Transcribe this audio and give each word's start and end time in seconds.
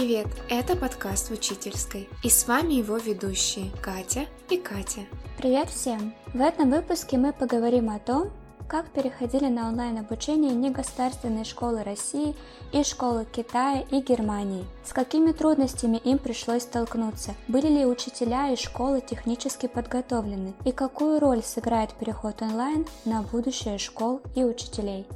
Привет! 0.00 0.28
Это 0.48 0.76
подкаст 0.76 1.28
в 1.28 1.34
учительской. 1.34 2.08
И 2.24 2.30
с 2.30 2.48
вами 2.48 2.72
его 2.72 2.96
ведущие 2.96 3.70
Катя 3.82 4.24
и 4.48 4.56
Катя. 4.56 5.02
Привет 5.36 5.68
всем! 5.68 6.14
В 6.32 6.40
этом 6.40 6.70
выпуске 6.70 7.18
мы 7.18 7.34
поговорим 7.34 7.90
о 7.90 7.98
том, 7.98 8.30
как 8.66 8.88
переходили 8.92 9.48
на 9.48 9.68
онлайн-обучение 9.68 10.54
негосударственные 10.54 11.44
школы 11.44 11.82
России 11.82 12.34
и 12.72 12.82
школы 12.82 13.26
Китая 13.30 13.84
и 13.90 14.00
Германии, 14.00 14.64
с 14.86 14.94
какими 14.94 15.32
трудностями 15.32 15.98
им 15.98 16.16
пришлось 16.16 16.62
столкнуться, 16.62 17.34
были 17.46 17.66
ли 17.66 17.84
учителя 17.84 18.50
и 18.50 18.56
школы 18.56 19.02
технически 19.02 19.66
подготовлены 19.66 20.54
и 20.64 20.72
какую 20.72 21.20
роль 21.20 21.42
сыграет 21.42 21.92
переход 21.92 22.40
онлайн 22.40 22.86
на 23.04 23.20
будущее 23.20 23.76
школ 23.76 24.22
и 24.34 24.44
учителей. 24.44 25.06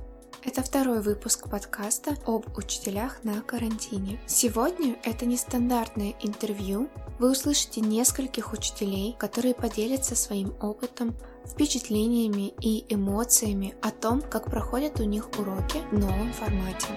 Это 0.47 0.63
второй 0.63 1.01
выпуск 1.01 1.49
подкаста 1.49 2.19
об 2.27 2.59
учителях 2.59 3.25
на 3.25 3.41
карантине. 3.41 4.21
Сегодня 4.27 4.99
это 5.03 5.25
нестандартное 5.25 6.15
интервью. 6.21 6.91
Вы 7.19 7.31
услышите 7.31 7.81
нескольких 7.81 8.53
учителей, 8.53 9.17
которые 9.19 9.55
поделятся 9.55 10.15
своим 10.15 10.55
опытом 10.61 11.17
впечатлениями 11.47 12.53
и 12.61 12.85
эмоциями 12.95 13.75
о 13.81 13.91
том, 13.91 14.21
как 14.21 14.51
проходят 14.51 15.01
у 15.01 15.05
них 15.05 15.31
уроки 15.39 15.79
в 15.91 15.99
новом 15.99 16.31
формате. 16.35 16.89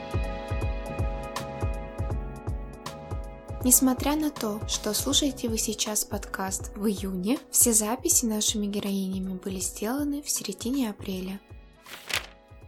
Несмотря 3.64 4.18
на 4.18 4.30
то, 4.30 4.60
что 4.68 4.94
слушаете 4.94 5.48
вы 5.48 5.58
сейчас 5.58 6.04
подкаст 6.04 6.76
в 6.76 6.86
июне, 6.86 7.40
все 7.50 7.72
записи 7.72 8.26
нашими 8.26 8.66
героинями 8.66 9.40
были 9.42 9.62
сделаны 9.62 10.22
в 10.22 10.30
середине 10.30 10.90
апреля. 10.90 11.40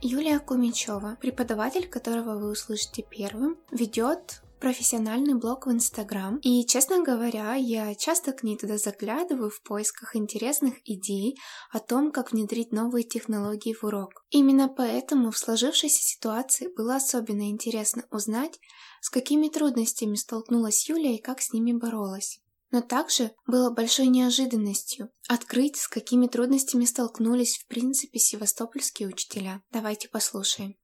Юлия 0.02 0.39
Кумичева, 0.39 1.17
преподаватель, 1.20 1.88
которого 1.88 2.40
вы 2.40 2.51
услышите 2.51 3.04
первым, 3.04 3.57
ведет 3.70 4.41
профессиональный 4.62 5.34
блог 5.34 5.68
в 5.68 5.71
Инстаграм. 5.71 6.37
И, 6.37 6.65
честно 6.65 7.04
говоря, 7.04 7.55
я 7.55 7.93
часто 7.96 8.32
к 8.32 8.43
ней 8.43 8.57
туда 8.57 8.77
заглядываю 8.77 9.49
в 9.49 9.62
поисках 9.62 10.15
интересных 10.15 10.76
идей 10.85 11.38
о 11.71 11.79
том, 11.79 12.12
как 12.12 12.32
внедрить 12.32 12.71
новые 12.71 13.04
технологии 13.04 13.73
в 13.73 13.84
урок. 13.84 14.23
Именно 14.29 14.70
поэтому 14.70 15.32
в 15.32 15.38
сложившейся 15.38 16.01
ситуации 16.01 16.73
было 16.73 16.95
особенно 16.95 17.49
интересно 17.49 18.05
узнать, 18.10 18.57
с 19.01 19.10
какими 19.10 19.49
трудностями 19.49 20.16
столкнулась 20.16 20.88
Юлия 20.88 21.16
и 21.16 21.21
как 21.21 21.41
с 21.41 21.51
ними 21.51 21.73
боролась. 21.73 22.40
Но 22.71 22.81
также 22.81 23.31
было 23.48 23.73
большой 23.73 24.07
неожиданностью 24.07 25.09
открыть, 25.27 25.77
с 25.77 25.87
какими 25.87 26.27
трудностями 26.27 26.85
столкнулись 26.85 27.57
в 27.57 27.67
принципе 27.67 28.20
севастопольские 28.20 29.09
учителя. 29.09 29.61
Давайте 29.71 30.07
послушаем. 30.07 30.76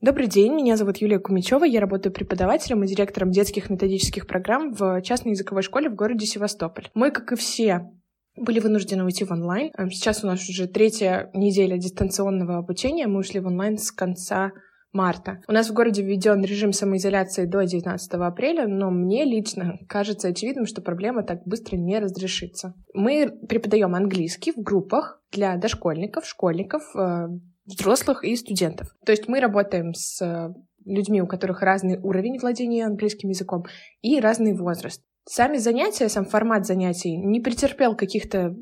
Добрый 0.00 0.26
день, 0.26 0.52
меня 0.54 0.76
зовут 0.76 0.96
Юлия 0.96 1.20
Кумичева, 1.20 1.62
я 1.64 1.80
работаю 1.80 2.12
преподавателем 2.12 2.82
и 2.82 2.88
директором 2.88 3.30
детских 3.30 3.70
методических 3.70 4.26
программ 4.26 4.72
в 4.72 5.00
частной 5.02 5.32
языковой 5.32 5.62
школе 5.62 5.88
в 5.88 5.94
городе 5.94 6.26
Севастополь. 6.26 6.90
Мы, 6.94 7.12
как 7.12 7.30
и 7.30 7.36
все, 7.36 7.88
были 8.36 8.58
вынуждены 8.58 9.04
уйти 9.04 9.24
в 9.24 9.30
онлайн. 9.30 9.70
Сейчас 9.90 10.24
у 10.24 10.26
нас 10.26 10.48
уже 10.48 10.66
третья 10.66 11.30
неделя 11.34 11.76
дистанционного 11.76 12.58
обучения. 12.58 13.06
Мы 13.06 13.20
ушли 13.20 13.40
в 13.40 13.46
онлайн 13.46 13.78
с 13.78 13.92
конца 13.92 14.52
марта. 14.92 15.40
У 15.48 15.52
нас 15.52 15.70
в 15.70 15.72
городе 15.72 16.02
введен 16.02 16.42
режим 16.42 16.72
самоизоляции 16.72 17.46
до 17.46 17.64
19 17.64 18.12
апреля, 18.14 18.66
но 18.66 18.90
мне 18.90 19.24
лично 19.24 19.78
кажется 19.88 20.28
очевидным, 20.28 20.66
что 20.66 20.82
проблема 20.82 21.22
так 21.22 21.42
быстро 21.44 21.76
не 21.76 21.98
разрешится. 21.98 22.74
Мы 22.94 23.30
преподаем 23.48 23.94
английский 23.94 24.52
в 24.52 24.58
группах 24.58 25.20
для 25.32 25.56
дошкольников, 25.56 26.26
школьников, 26.26 26.82
э, 26.94 27.28
взрослых 27.64 28.24
и 28.24 28.36
студентов. 28.36 28.88
То 29.04 29.12
есть 29.12 29.28
мы 29.28 29.40
работаем 29.40 29.94
с 29.94 30.54
людьми, 30.84 31.22
у 31.22 31.26
которых 31.26 31.62
разный 31.62 31.98
уровень 31.98 32.38
владения 32.38 32.86
английским 32.86 33.28
языком 33.28 33.64
и 34.00 34.20
разный 34.20 34.54
возраст. 34.54 35.02
Сами 35.24 35.56
занятия, 35.58 36.08
сам 36.08 36.24
формат 36.24 36.66
занятий 36.66 37.16
не 37.16 37.40
претерпел 37.40 37.94
каких-то 37.94 38.54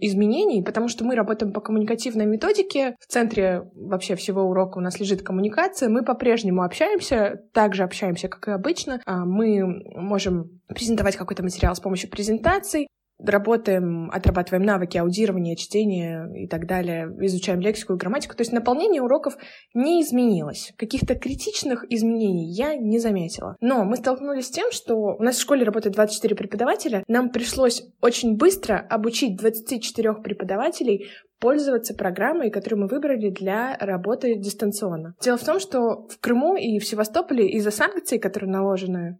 изменений, 0.00 0.62
потому 0.62 0.88
что 0.88 1.04
мы 1.04 1.14
работаем 1.14 1.52
по 1.52 1.60
коммуникативной 1.60 2.24
методике. 2.24 2.96
В 3.00 3.06
центре 3.06 3.62
вообще 3.74 4.14
всего 4.16 4.42
урока 4.42 4.78
у 4.78 4.80
нас 4.80 4.98
лежит 4.98 5.22
коммуникация. 5.22 5.90
Мы 5.90 6.02
по-прежнему 6.02 6.62
общаемся, 6.62 7.42
так 7.52 7.74
же 7.74 7.82
общаемся, 7.82 8.28
как 8.28 8.48
и 8.48 8.52
обычно. 8.52 9.00
А, 9.04 9.24
мы 9.26 9.62
можем 9.94 10.60
презентовать 10.68 11.16
какой-то 11.16 11.42
материал 11.42 11.74
с 11.74 11.80
помощью 11.80 12.10
презентаций 12.10 12.88
работаем, 13.18 14.10
отрабатываем 14.10 14.64
навыки 14.64 14.98
аудирования, 14.98 15.56
чтения 15.56 16.30
и 16.34 16.46
так 16.46 16.66
далее, 16.66 17.08
изучаем 17.20 17.60
лексику 17.60 17.94
и 17.94 17.96
грамматику. 17.96 18.36
То 18.36 18.42
есть 18.42 18.52
наполнение 18.52 19.02
уроков 19.02 19.36
не 19.74 20.02
изменилось. 20.02 20.72
Каких-то 20.76 21.14
критичных 21.14 21.84
изменений 21.90 22.52
я 22.52 22.76
не 22.76 22.98
заметила. 22.98 23.56
Но 23.60 23.84
мы 23.84 23.96
столкнулись 23.96 24.46
с 24.46 24.50
тем, 24.50 24.70
что 24.70 24.94
у 24.94 25.22
нас 25.22 25.36
в 25.36 25.42
школе 25.42 25.64
работает 25.64 25.94
24 25.94 26.34
преподавателя. 26.36 27.02
Нам 27.08 27.30
пришлось 27.30 27.82
очень 28.00 28.36
быстро 28.36 28.78
обучить 28.78 29.36
24 29.36 30.14
преподавателей 30.14 31.06
пользоваться 31.40 31.94
программой, 31.94 32.50
которую 32.50 32.82
мы 32.82 32.88
выбрали 32.88 33.30
для 33.30 33.76
работы 33.78 34.36
дистанционно. 34.36 35.14
Дело 35.20 35.36
в 35.36 35.44
том, 35.44 35.60
что 35.60 36.06
в 36.08 36.18
Крыму 36.20 36.56
и 36.56 36.78
в 36.78 36.86
Севастополе 36.86 37.48
из-за 37.50 37.70
санкций, 37.70 38.18
которые 38.18 38.50
наложены 38.50 39.18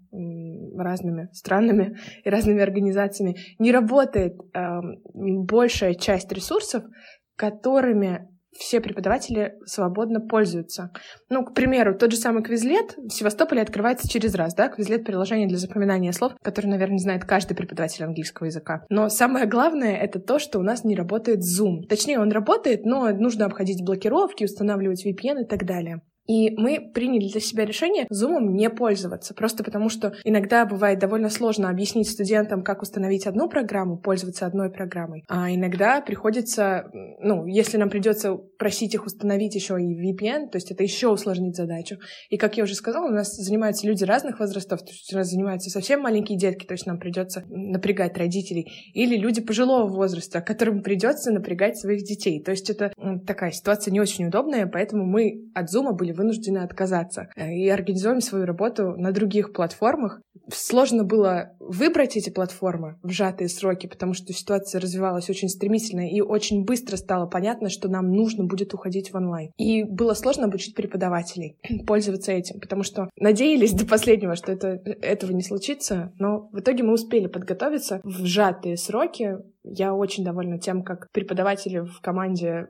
разными 0.76 1.28
странами 1.32 1.96
и 2.24 2.30
разными 2.30 2.62
организациями, 2.62 3.36
не 3.58 3.72
работает 3.72 4.34
э, 4.54 4.80
большая 5.14 5.94
часть 5.94 6.32
ресурсов, 6.32 6.84
которыми 7.36 8.28
все 8.56 8.80
преподаватели 8.80 9.54
свободно 9.64 10.20
пользуются. 10.20 10.90
Ну, 11.28 11.44
к 11.44 11.54
примеру, 11.54 11.96
тот 11.96 12.12
же 12.12 12.16
самый 12.16 12.42
Квизлет 12.42 12.96
в 12.96 13.10
Севастополе 13.10 13.62
открывается 13.62 14.08
через 14.08 14.34
раз, 14.34 14.54
да, 14.54 14.68
Квизлет— 14.68 15.04
приложение 15.06 15.48
для 15.48 15.58
запоминания 15.58 16.12
слов, 16.12 16.32
которое, 16.42 16.68
наверное, 16.68 16.98
знает 16.98 17.24
каждый 17.24 17.54
преподаватель 17.54 18.04
английского 18.04 18.46
языка. 18.46 18.84
Но 18.88 19.08
самое 19.08 19.46
главное— 19.46 19.96
это 19.96 20.20
то, 20.20 20.38
что 20.38 20.58
у 20.58 20.62
нас 20.62 20.84
не 20.84 20.96
работает 20.96 21.40
Zoom. 21.40 21.86
Точнее, 21.88 22.20
он 22.20 22.30
работает, 22.32 22.84
но 22.84 23.08
нужно 23.10 23.46
обходить 23.46 23.84
блокировки, 23.84 24.44
устанавливать 24.44 25.06
VPN 25.06 25.42
и 25.42 25.46
так 25.46 25.64
далее. 25.64 26.02
И 26.26 26.50
мы 26.56 26.90
приняли 26.92 27.28
для 27.28 27.40
себя 27.40 27.64
решение 27.64 28.06
Zoom 28.12 28.48
не 28.48 28.68
пользоваться, 28.70 29.34
просто 29.34 29.62
потому 29.64 29.88
что 29.88 30.14
иногда 30.24 30.66
бывает 30.66 30.98
довольно 30.98 31.30
сложно 31.30 31.70
объяснить 31.70 32.10
студентам, 32.10 32.62
как 32.62 32.82
установить 32.82 33.26
одну 33.26 33.48
программу, 33.48 33.98
пользоваться 33.98 34.46
одной 34.46 34.70
программой, 34.70 35.24
а 35.28 35.52
иногда 35.52 36.00
приходится, 36.00 36.90
ну, 37.20 37.46
если 37.46 37.76
нам 37.76 37.90
придется 37.90 38.34
просить 38.58 38.94
их 38.94 39.06
установить 39.06 39.54
еще 39.54 39.76
и 39.80 40.12
VPN, 40.12 40.48
то 40.50 40.56
есть 40.56 40.70
это 40.70 40.82
еще 40.82 41.08
усложнит 41.08 41.54
задачу. 41.54 41.96
И, 42.28 42.36
как 42.36 42.56
я 42.56 42.64
уже 42.64 42.74
сказала, 42.74 43.06
у 43.06 43.12
нас 43.12 43.34
занимаются 43.36 43.86
люди 43.86 44.04
разных 44.04 44.40
возрастов, 44.40 44.80
то 44.80 44.90
есть 44.90 45.12
у 45.12 45.16
нас 45.16 45.28
занимаются 45.28 45.70
совсем 45.70 46.00
маленькие 46.00 46.38
детки, 46.38 46.66
то 46.66 46.74
есть 46.74 46.86
нам 46.86 46.98
придется 46.98 47.44
напрягать 47.48 48.16
родителей, 48.18 48.66
или 48.94 49.16
люди 49.16 49.40
пожилого 49.40 49.86
возраста, 49.88 50.40
которым 50.40 50.82
придется 50.82 51.30
напрягать 51.30 51.78
своих 51.78 52.02
детей. 52.02 52.42
То 52.42 52.50
есть 52.50 52.70
это 52.70 52.92
такая 53.26 53.52
ситуация 53.52 53.92
не 53.92 54.00
очень 54.00 54.26
удобная, 54.26 54.66
поэтому 54.66 55.04
мы 55.04 55.50
от 55.54 55.72
Zoom 55.72 55.92
были 55.92 56.12
вынуждены 56.16 56.58
отказаться 56.58 57.28
э, 57.36 57.52
и 57.52 57.68
организуем 57.68 58.20
свою 58.20 58.46
работу 58.46 58.94
на 58.96 59.12
других 59.12 59.52
платформах. 59.52 60.20
Сложно 60.52 61.04
было 61.04 61.52
выбрать 61.60 62.16
эти 62.16 62.30
платформы 62.30 62.98
в 63.02 63.10
сжатые 63.10 63.48
сроки, 63.48 63.86
потому 63.86 64.14
что 64.14 64.32
ситуация 64.32 64.80
развивалась 64.80 65.28
очень 65.30 65.48
стремительно 65.48 66.08
и 66.08 66.20
очень 66.20 66.64
быстро 66.64 66.96
стало 66.96 67.26
понятно, 67.26 67.68
что 67.68 67.88
нам 67.88 68.10
нужно 68.12 68.44
будет 68.44 68.74
уходить 68.74 69.12
в 69.12 69.16
онлайн. 69.16 69.50
И 69.56 69.84
было 69.84 70.14
сложно 70.14 70.44
обучить 70.44 70.74
преподавателей 70.74 71.58
пользоваться 71.86 72.32
этим, 72.32 72.60
потому 72.60 72.82
что 72.82 73.10
надеялись 73.18 73.72
до 73.72 73.86
последнего, 73.86 74.36
что 74.36 74.52
это, 74.52 74.68
этого 74.68 75.32
не 75.32 75.42
случится, 75.42 76.12
но 76.18 76.48
в 76.52 76.60
итоге 76.60 76.82
мы 76.82 76.92
успели 76.92 77.26
подготовиться 77.26 78.00
в 78.02 78.24
сжатые 78.24 78.76
сроки. 78.76 79.36
Я 79.64 79.94
очень 79.94 80.24
довольна 80.24 80.58
тем, 80.58 80.82
как 80.82 81.08
преподаватели 81.12 81.80
в 81.80 82.00
команде 82.00 82.68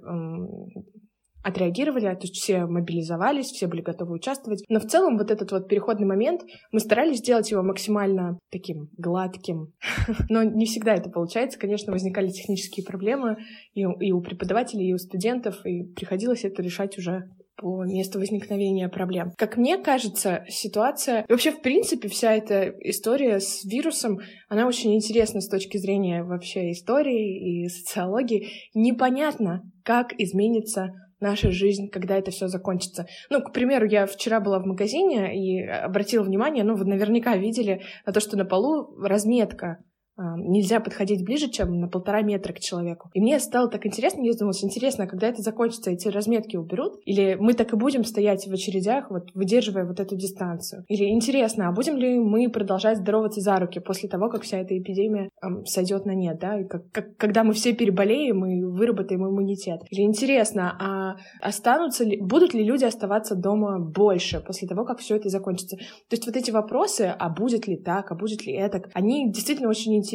отреагировали, 1.47 2.07
то 2.07 2.23
есть 2.23 2.35
все 2.35 2.67
мобилизовались, 2.67 3.53
все 3.53 3.69
были 3.69 3.81
готовы 3.81 4.15
участвовать. 4.15 4.65
Но 4.69 4.81
в 4.81 4.87
целом 4.87 5.17
вот 5.17 5.31
этот 5.31 5.53
вот 5.53 5.69
переходный 5.69 6.07
момент, 6.07 6.43
мы 6.73 6.81
старались 6.81 7.19
сделать 7.19 7.53
его 7.53 7.63
максимально 7.63 8.37
таким 8.51 8.89
гладким. 8.99 9.73
Но 10.29 10.43
не 10.43 10.67
всегда 10.67 10.95
это 10.95 11.09
получается. 11.09 11.57
Конечно, 11.57 11.93
возникали 11.93 12.31
технические 12.31 12.85
проблемы 12.85 13.37
и, 13.75 13.83
и 13.83 14.11
у 14.11 14.21
преподавателей, 14.23 14.89
и 14.89 14.95
у 14.95 14.99
студентов, 14.99 15.65
и 15.65 15.85
приходилось 15.85 16.45
это 16.45 16.63
решать 16.63 16.99
уже 16.99 17.31
по 17.57 17.85
месту 17.85 18.19
возникновения 18.19 18.89
проблем. 18.89 19.31
Как 19.39 19.57
мне 19.57 19.79
кажется, 19.79 20.45
ситуация... 20.49 21.25
Вообще, 21.29 21.53
в 21.53 21.63
принципе, 21.63 22.09
вся 22.09 22.35
эта 22.35 22.75
история 22.81 23.39
с 23.39 23.65
вирусом, 23.65 24.19
она 24.49 24.67
очень 24.67 24.95
интересна 24.95 25.41
с 25.41 25.49
точки 25.49 25.79
зрения 25.79 26.23
вообще 26.25 26.73
истории 26.73 27.65
и 27.65 27.69
социологии. 27.69 28.49
Непонятно, 28.75 29.63
как 29.85 30.13
изменится 30.19 30.93
наша 31.21 31.51
жизнь, 31.51 31.89
когда 31.89 32.17
это 32.17 32.31
все 32.31 32.49
закончится. 32.49 33.07
Ну, 33.31 33.43
к 33.43 33.53
примеру, 33.53 33.87
я 33.87 34.07
вчера 34.07 34.41
была 34.41 34.59
в 34.59 34.67
магазине 34.67 35.35
и 35.37 35.67
обратила 35.67 36.23
внимание, 36.23 36.65
ну, 36.65 36.75
вы 36.75 36.85
наверняка 36.85 37.37
видели 37.37 37.83
на 38.05 38.13
то, 38.13 38.21
что 38.21 38.37
на 38.37 38.45
полу 38.45 38.97
разметка 39.01 39.79
нельзя 40.19 40.81
подходить 40.81 41.25
ближе, 41.25 41.49
чем 41.49 41.81
на 41.81 41.89
полтора 41.89 42.23
метра 42.23 42.53
к 42.53 42.61
человеку. 42.61 43.11
И 43.15 43.21
мне 43.21 43.39
стало 43.39 43.69
так 43.69 43.87
интересно, 43.87 44.21
мне 44.21 44.33
думалось, 44.33 44.65
интересно, 44.65 45.05
а 45.05 45.07
когда 45.07 45.29
это 45.29 45.43
закончится, 45.43 45.91
эти 45.91 46.09
разметки 46.09 46.57
уберут? 46.57 47.01
Или 47.05 47.37
мы 47.39 47.55
так 47.55 47.73
и 47.73 47.77
будем 47.77 48.05
стоять 48.05 48.47
в 48.47 48.53
очередях, 48.53 49.11
вот 49.11 49.29
выдерживая 49.35 49.85
вот 49.85 50.01
эту 50.01 50.17
дистанцию? 50.17 50.85
Или 50.89 51.11
интересно, 51.11 51.69
а 51.69 51.73
будем 51.73 51.97
ли 51.97 52.19
мы 52.19 52.49
продолжать 52.51 52.99
здороваться 52.99 53.41
за 53.41 53.57
руки 53.57 53.81
после 53.81 54.09
того, 54.09 54.29
как 54.29 54.43
вся 54.43 54.59
эта 54.59 54.77
эпидемия 54.79 55.29
эм, 55.43 55.67
сойдет 55.67 56.07
на 56.07 56.15
нет, 56.15 56.39
да? 56.39 56.61
И 56.61 56.65
как, 56.65 56.91
как, 56.91 57.17
когда 57.17 57.45
мы 57.45 57.53
все 57.53 57.75
переболеем 57.75 58.45
и 58.47 58.65
выработаем 58.65 59.27
иммунитет? 59.27 59.83
Или 59.91 60.03
интересно, 60.03 60.77
а 60.81 61.17
останутся 61.41 62.05
ли, 62.05 62.21
будут 62.21 62.55
ли 62.55 62.65
люди 62.65 62.85
оставаться 62.85 63.35
дома 63.35 63.79
больше 63.79 64.41
после 64.41 64.67
того, 64.67 64.85
как 64.85 65.01
все 65.01 65.17
это 65.17 65.29
закончится? 65.29 65.77
То 65.77 66.13
есть 66.13 66.27
вот 66.27 66.37
эти 66.37 66.51
вопросы, 66.51 67.15
а 67.19 67.29
будет 67.29 67.67
ли 67.67 67.77
так, 67.77 68.11
а 68.11 68.15
будет 68.15 68.47
ли 68.47 68.55
это, 68.55 68.83
они 68.95 69.31
действительно 69.31 69.69
очень 69.69 69.95
интересны, 69.97 70.06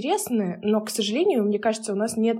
но, 0.61 0.81
к 0.81 0.89
сожалению, 0.89 1.43
мне 1.43 1.59
кажется, 1.59 1.93
у 1.93 1.95
нас 1.95 2.17
нет 2.17 2.37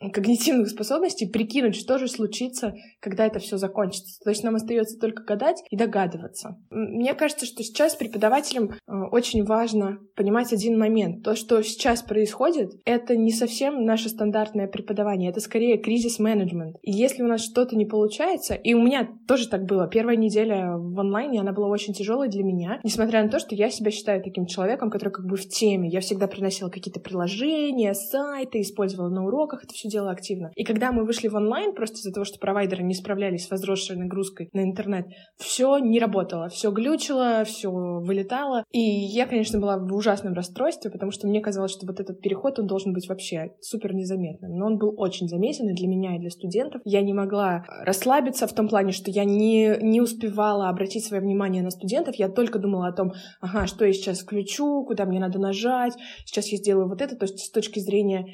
когнитивных 0.00 0.68
способностей 0.68 1.26
прикинуть, 1.26 1.76
что 1.76 1.98
же 1.98 2.08
случится, 2.08 2.74
когда 3.00 3.26
это 3.26 3.38
все 3.38 3.56
закончится. 3.56 4.20
То 4.22 4.30
есть 4.30 4.44
нам 4.44 4.54
остается 4.54 4.98
только 4.98 5.24
гадать 5.24 5.62
и 5.70 5.76
догадываться. 5.76 6.56
Мне 6.70 7.14
кажется, 7.14 7.46
что 7.46 7.62
сейчас 7.62 7.96
преподавателям 7.96 8.70
э, 8.70 8.92
очень 9.10 9.44
важно 9.44 9.98
понимать 10.14 10.52
один 10.52 10.78
момент. 10.78 11.24
То, 11.24 11.34
что 11.34 11.62
сейчас 11.62 12.02
происходит, 12.02 12.72
это 12.84 13.16
не 13.16 13.32
совсем 13.32 13.84
наше 13.84 14.08
стандартное 14.08 14.68
преподавание, 14.68 15.30
это 15.30 15.40
скорее 15.40 15.78
кризис-менеджмент. 15.78 16.76
И 16.82 16.92
если 16.92 17.22
у 17.22 17.26
нас 17.26 17.42
что-то 17.44 17.76
не 17.76 17.86
получается, 17.86 18.54
и 18.54 18.74
у 18.74 18.82
меня 18.82 19.08
тоже 19.26 19.48
так 19.48 19.64
было, 19.64 19.88
первая 19.88 20.16
неделя 20.16 20.76
в 20.76 20.98
онлайне, 21.00 21.40
она 21.40 21.52
была 21.52 21.68
очень 21.68 21.94
тяжелой 21.94 22.28
для 22.28 22.44
меня, 22.44 22.80
несмотря 22.84 23.22
на 23.22 23.30
то, 23.30 23.38
что 23.38 23.54
я 23.54 23.70
себя 23.70 23.90
считаю 23.90 24.22
таким 24.22 24.46
человеком, 24.46 24.90
который 24.90 25.10
как 25.10 25.26
бы 25.26 25.36
в 25.36 25.48
теме. 25.48 25.88
Я 25.88 26.00
всегда 26.00 26.26
приносила 26.26 26.68
какие-то 26.68 27.00
приложения, 27.00 27.94
сайты, 27.94 28.60
использовала 28.60 29.08
на 29.08 29.24
уроках 29.24 29.64
это 29.64 29.74
все 29.74 29.87
делала 29.88 30.12
активно. 30.12 30.50
И 30.54 30.64
когда 30.64 30.92
мы 30.92 31.04
вышли 31.04 31.28
в 31.28 31.34
онлайн, 31.34 31.74
просто 31.74 31.96
из-за 31.96 32.12
того, 32.12 32.24
что 32.24 32.38
провайдеры 32.38 32.82
не 32.82 32.94
справлялись 32.94 33.46
с 33.46 33.50
возросшей 33.50 33.96
нагрузкой 33.96 34.48
на 34.52 34.62
интернет, 34.62 35.06
все 35.36 35.78
не 35.78 35.98
работало, 35.98 36.48
все 36.48 36.70
глючило, 36.70 37.44
все 37.44 37.70
вылетало. 37.70 38.64
И 38.72 38.80
я, 38.80 39.26
конечно, 39.26 39.58
была 39.58 39.78
в 39.78 39.94
ужасном 39.94 40.34
расстройстве, 40.34 40.90
потому 40.90 41.12
что 41.12 41.26
мне 41.26 41.40
казалось, 41.40 41.72
что 41.72 41.86
вот 41.86 42.00
этот 42.00 42.20
переход, 42.20 42.58
он 42.58 42.66
должен 42.66 42.92
быть 42.92 43.08
вообще 43.08 43.52
супер 43.60 43.94
незаметным. 43.94 44.56
Но 44.56 44.66
он 44.66 44.78
был 44.78 44.94
очень 44.96 45.28
заметен 45.28 45.68
и 45.68 45.74
для 45.74 45.88
меня, 45.88 46.16
и 46.16 46.20
для 46.20 46.30
студентов. 46.30 46.80
Я 46.84 47.02
не 47.02 47.12
могла 47.12 47.64
расслабиться 47.84 48.46
в 48.46 48.54
том 48.54 48.68
плане, 48.68 48.92
что 48.92 49.10
я 49.10 49.24
не, 49.24 49.76
не 49.80 50.00
успевала 50.00 50.68
обратить 50.68 51.04
свое 51.04 51.22
внимание 51.22 51.62
на 51.62 51.70
студентов. 51.70 52.14
Я 52.16 52.28
только 52.28 52.58
думала 52.58 52.88
о 52.88 52.92
том, 52.92 53.12
ага, 53.40 53.66
что 53.66 53.84
я 53.84 53.92
сейчас 53.92 54.20
включу, 54.20 54.84
куда 54.84 55.04
мне 55.04 55.20
надо 55.20 55.38
нажать, 55.38 55.94
сейчас 56.24 56.48
я 56.48 56.58
сделаю 56.58 56.88
вот 56.88 57.02
это. 57.02 57.16
То 57.16 57.24
есть 57.24 57.38
с 57.40 57.50
точки 57.50 57.80
зрения 57.80 58.26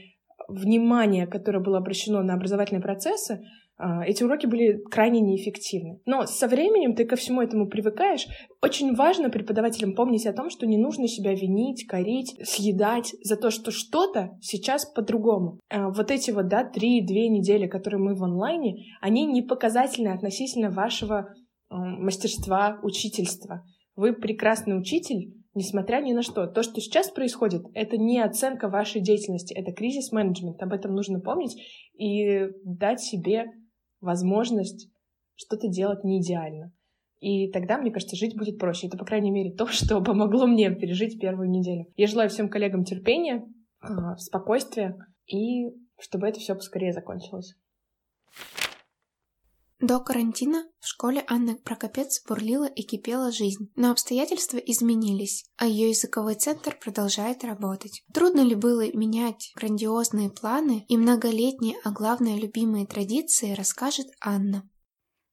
внимание, 0.48 1.26
которое 1.26 1.60
было 1.60 1.78
обращено 1.78 2.22
на 2.22 2.34
образовательные 2.34 2.82
процессы, 2.82 3.40
а, 3.76 4.04
эти 4.04 4.22
уроки 4.22 4.46
были 4.46 4.82
крайне 4.90 5.20
неэффективны. 5.20 6.00
Но 6.06 6.26
со 6.26 6.46
временем 6.46 6.94
ты 6.94 7.04
ко 7.04 7.16
всему 7.16 7.42
этому 7.42 7.68
привыкаешь. 7.68 8.26
Очень 8.62 8.94
важно 8.94 9.30
преподавателям 9.30 9.94
помнить 9.94 10.26
о 10.26 10.32
том, 10.32 10.48
что 10.48 10.66
не 10.66 10.78
нужно 10.78 11.08
себя 11.08 11.34
винить, 11.34 11.86
корить, 11.86 12.36
съедать 12.44 13.14
за 13.22 13.36
то, 13.36 13.50
что 13.50 13.72
что-то 13.72 14.30
сейчас 14.40 14.86
по-другому. 14.86 15.58
А, 15.70 15.90
вот 15.90 16.10
эти 16.10 16.30
вот, 16.30 16.48
да, 16.48 16.64
три-две 16.64 17.28
недели, 17.28 17.66
которые 17.66 18.00
мы 18.00 18.14
в 18.14 18.22
онлайне, 18.22 18.84
они 19.00 19.26
не 19.26 19.42
показательны 19.42 20.08
относительно 20.08 20.70
вашего 20.70 21.34
мастерства, 21.70 22.78
учительства. 22.82 23.64
Вы 23.96 24.12
прекрасный 24.12 24.78
учитель, 24.78 25.32
несмотря 25.54 26.00
ни 26.00 26.12
на 26.12 26.22
что. 26.22 26.46
То, 26.46 26.62
что 26.62 26.80
сейчас 26.80 27.10
происходит, 27.10 27.64
это 27.74 27.96
не 27.96 28.20
оценка 28.20 28.68
вашей 28.68 29.00
деятельности, 29.00 29.54
это 29.54 29.72
кризис-менеджмент. 29.72 30.62
Об 30.62 30.72
этом 30.72 30.94
нужно 30.94 31.20
помнить 31.20 31.56
и 31.94 32.48
дать 32.64 33.00
себе 33.00 33.46
возможность 34.00 34.90
что-то 35.36 35.68
делать 35.68 36.04
не 36.04 36.20
идеально. 36.20 36.72
И 37.20 37.50
тогда, 37.50 37.78
мне 37.78 37.90
кажется, 37.90 38.16
жить 38.16 38.36
будет 38.36 38.58
проще. 38.58 38.88
Это, 38.88 38.98
по 38.98 39.04
крайней 39.04 39.30
мере, 39.30 39.50
то, 39.50 39.66
что 39.68 40.00
помогло 40.02 40.46
мне 40.46 40.74
пережить 40.74 41.20
первую 41.20 41.48
неделю. 41.50 41.86
Я 41.96 42.06
желаю 42.06 42.28
всем 42.28 42.48
коллегам 42.48 42.84
терпения, 42.84 43.44
а, 43.80 44.16
спокойствия 44.16 44.96
и 45.26 45.70
чтобы 45.98 46.28
это 46.28 46.40
все 46.40 46.54
поскорее 46.54 46.92
закончилось. 46.92 47.54
До 49.86 50.00
карантина 50.00 50.64
в 50.80 50.86
школе 50.88 51.22
Анны 51.28 51.56
Прокопец 51.56 52.22
бурлила 52.26 52.64
и 52.64 52.84
кипела 52.84 53.30
жизнь, 53.30 53.70
но 53.76 53.90
обстоятельства 53.90 54.56
изменились, 54.56 55.44
а 55.58 55.66
ее 55.66 55.90
языковой 55.90 56.36
центр 56.36 56.74
продолжает 56.82 57.44
работать. 57.44 58.02
Трудно 58.14 58.40
ли 58.40 58.54
было 58.54 58.90
менять 58.96 59.52
грандиозные 59.54 60.30
планы 60.30 60.86
и 60.88 60.96
многолетние, 60.96 61.76
а 61.84 61.90
главное 61.90 62.38
любимые 62.38 62.86
традиции, 62.86 63.52
расскажет 63.52 64.06
Анна. 64.22 64.66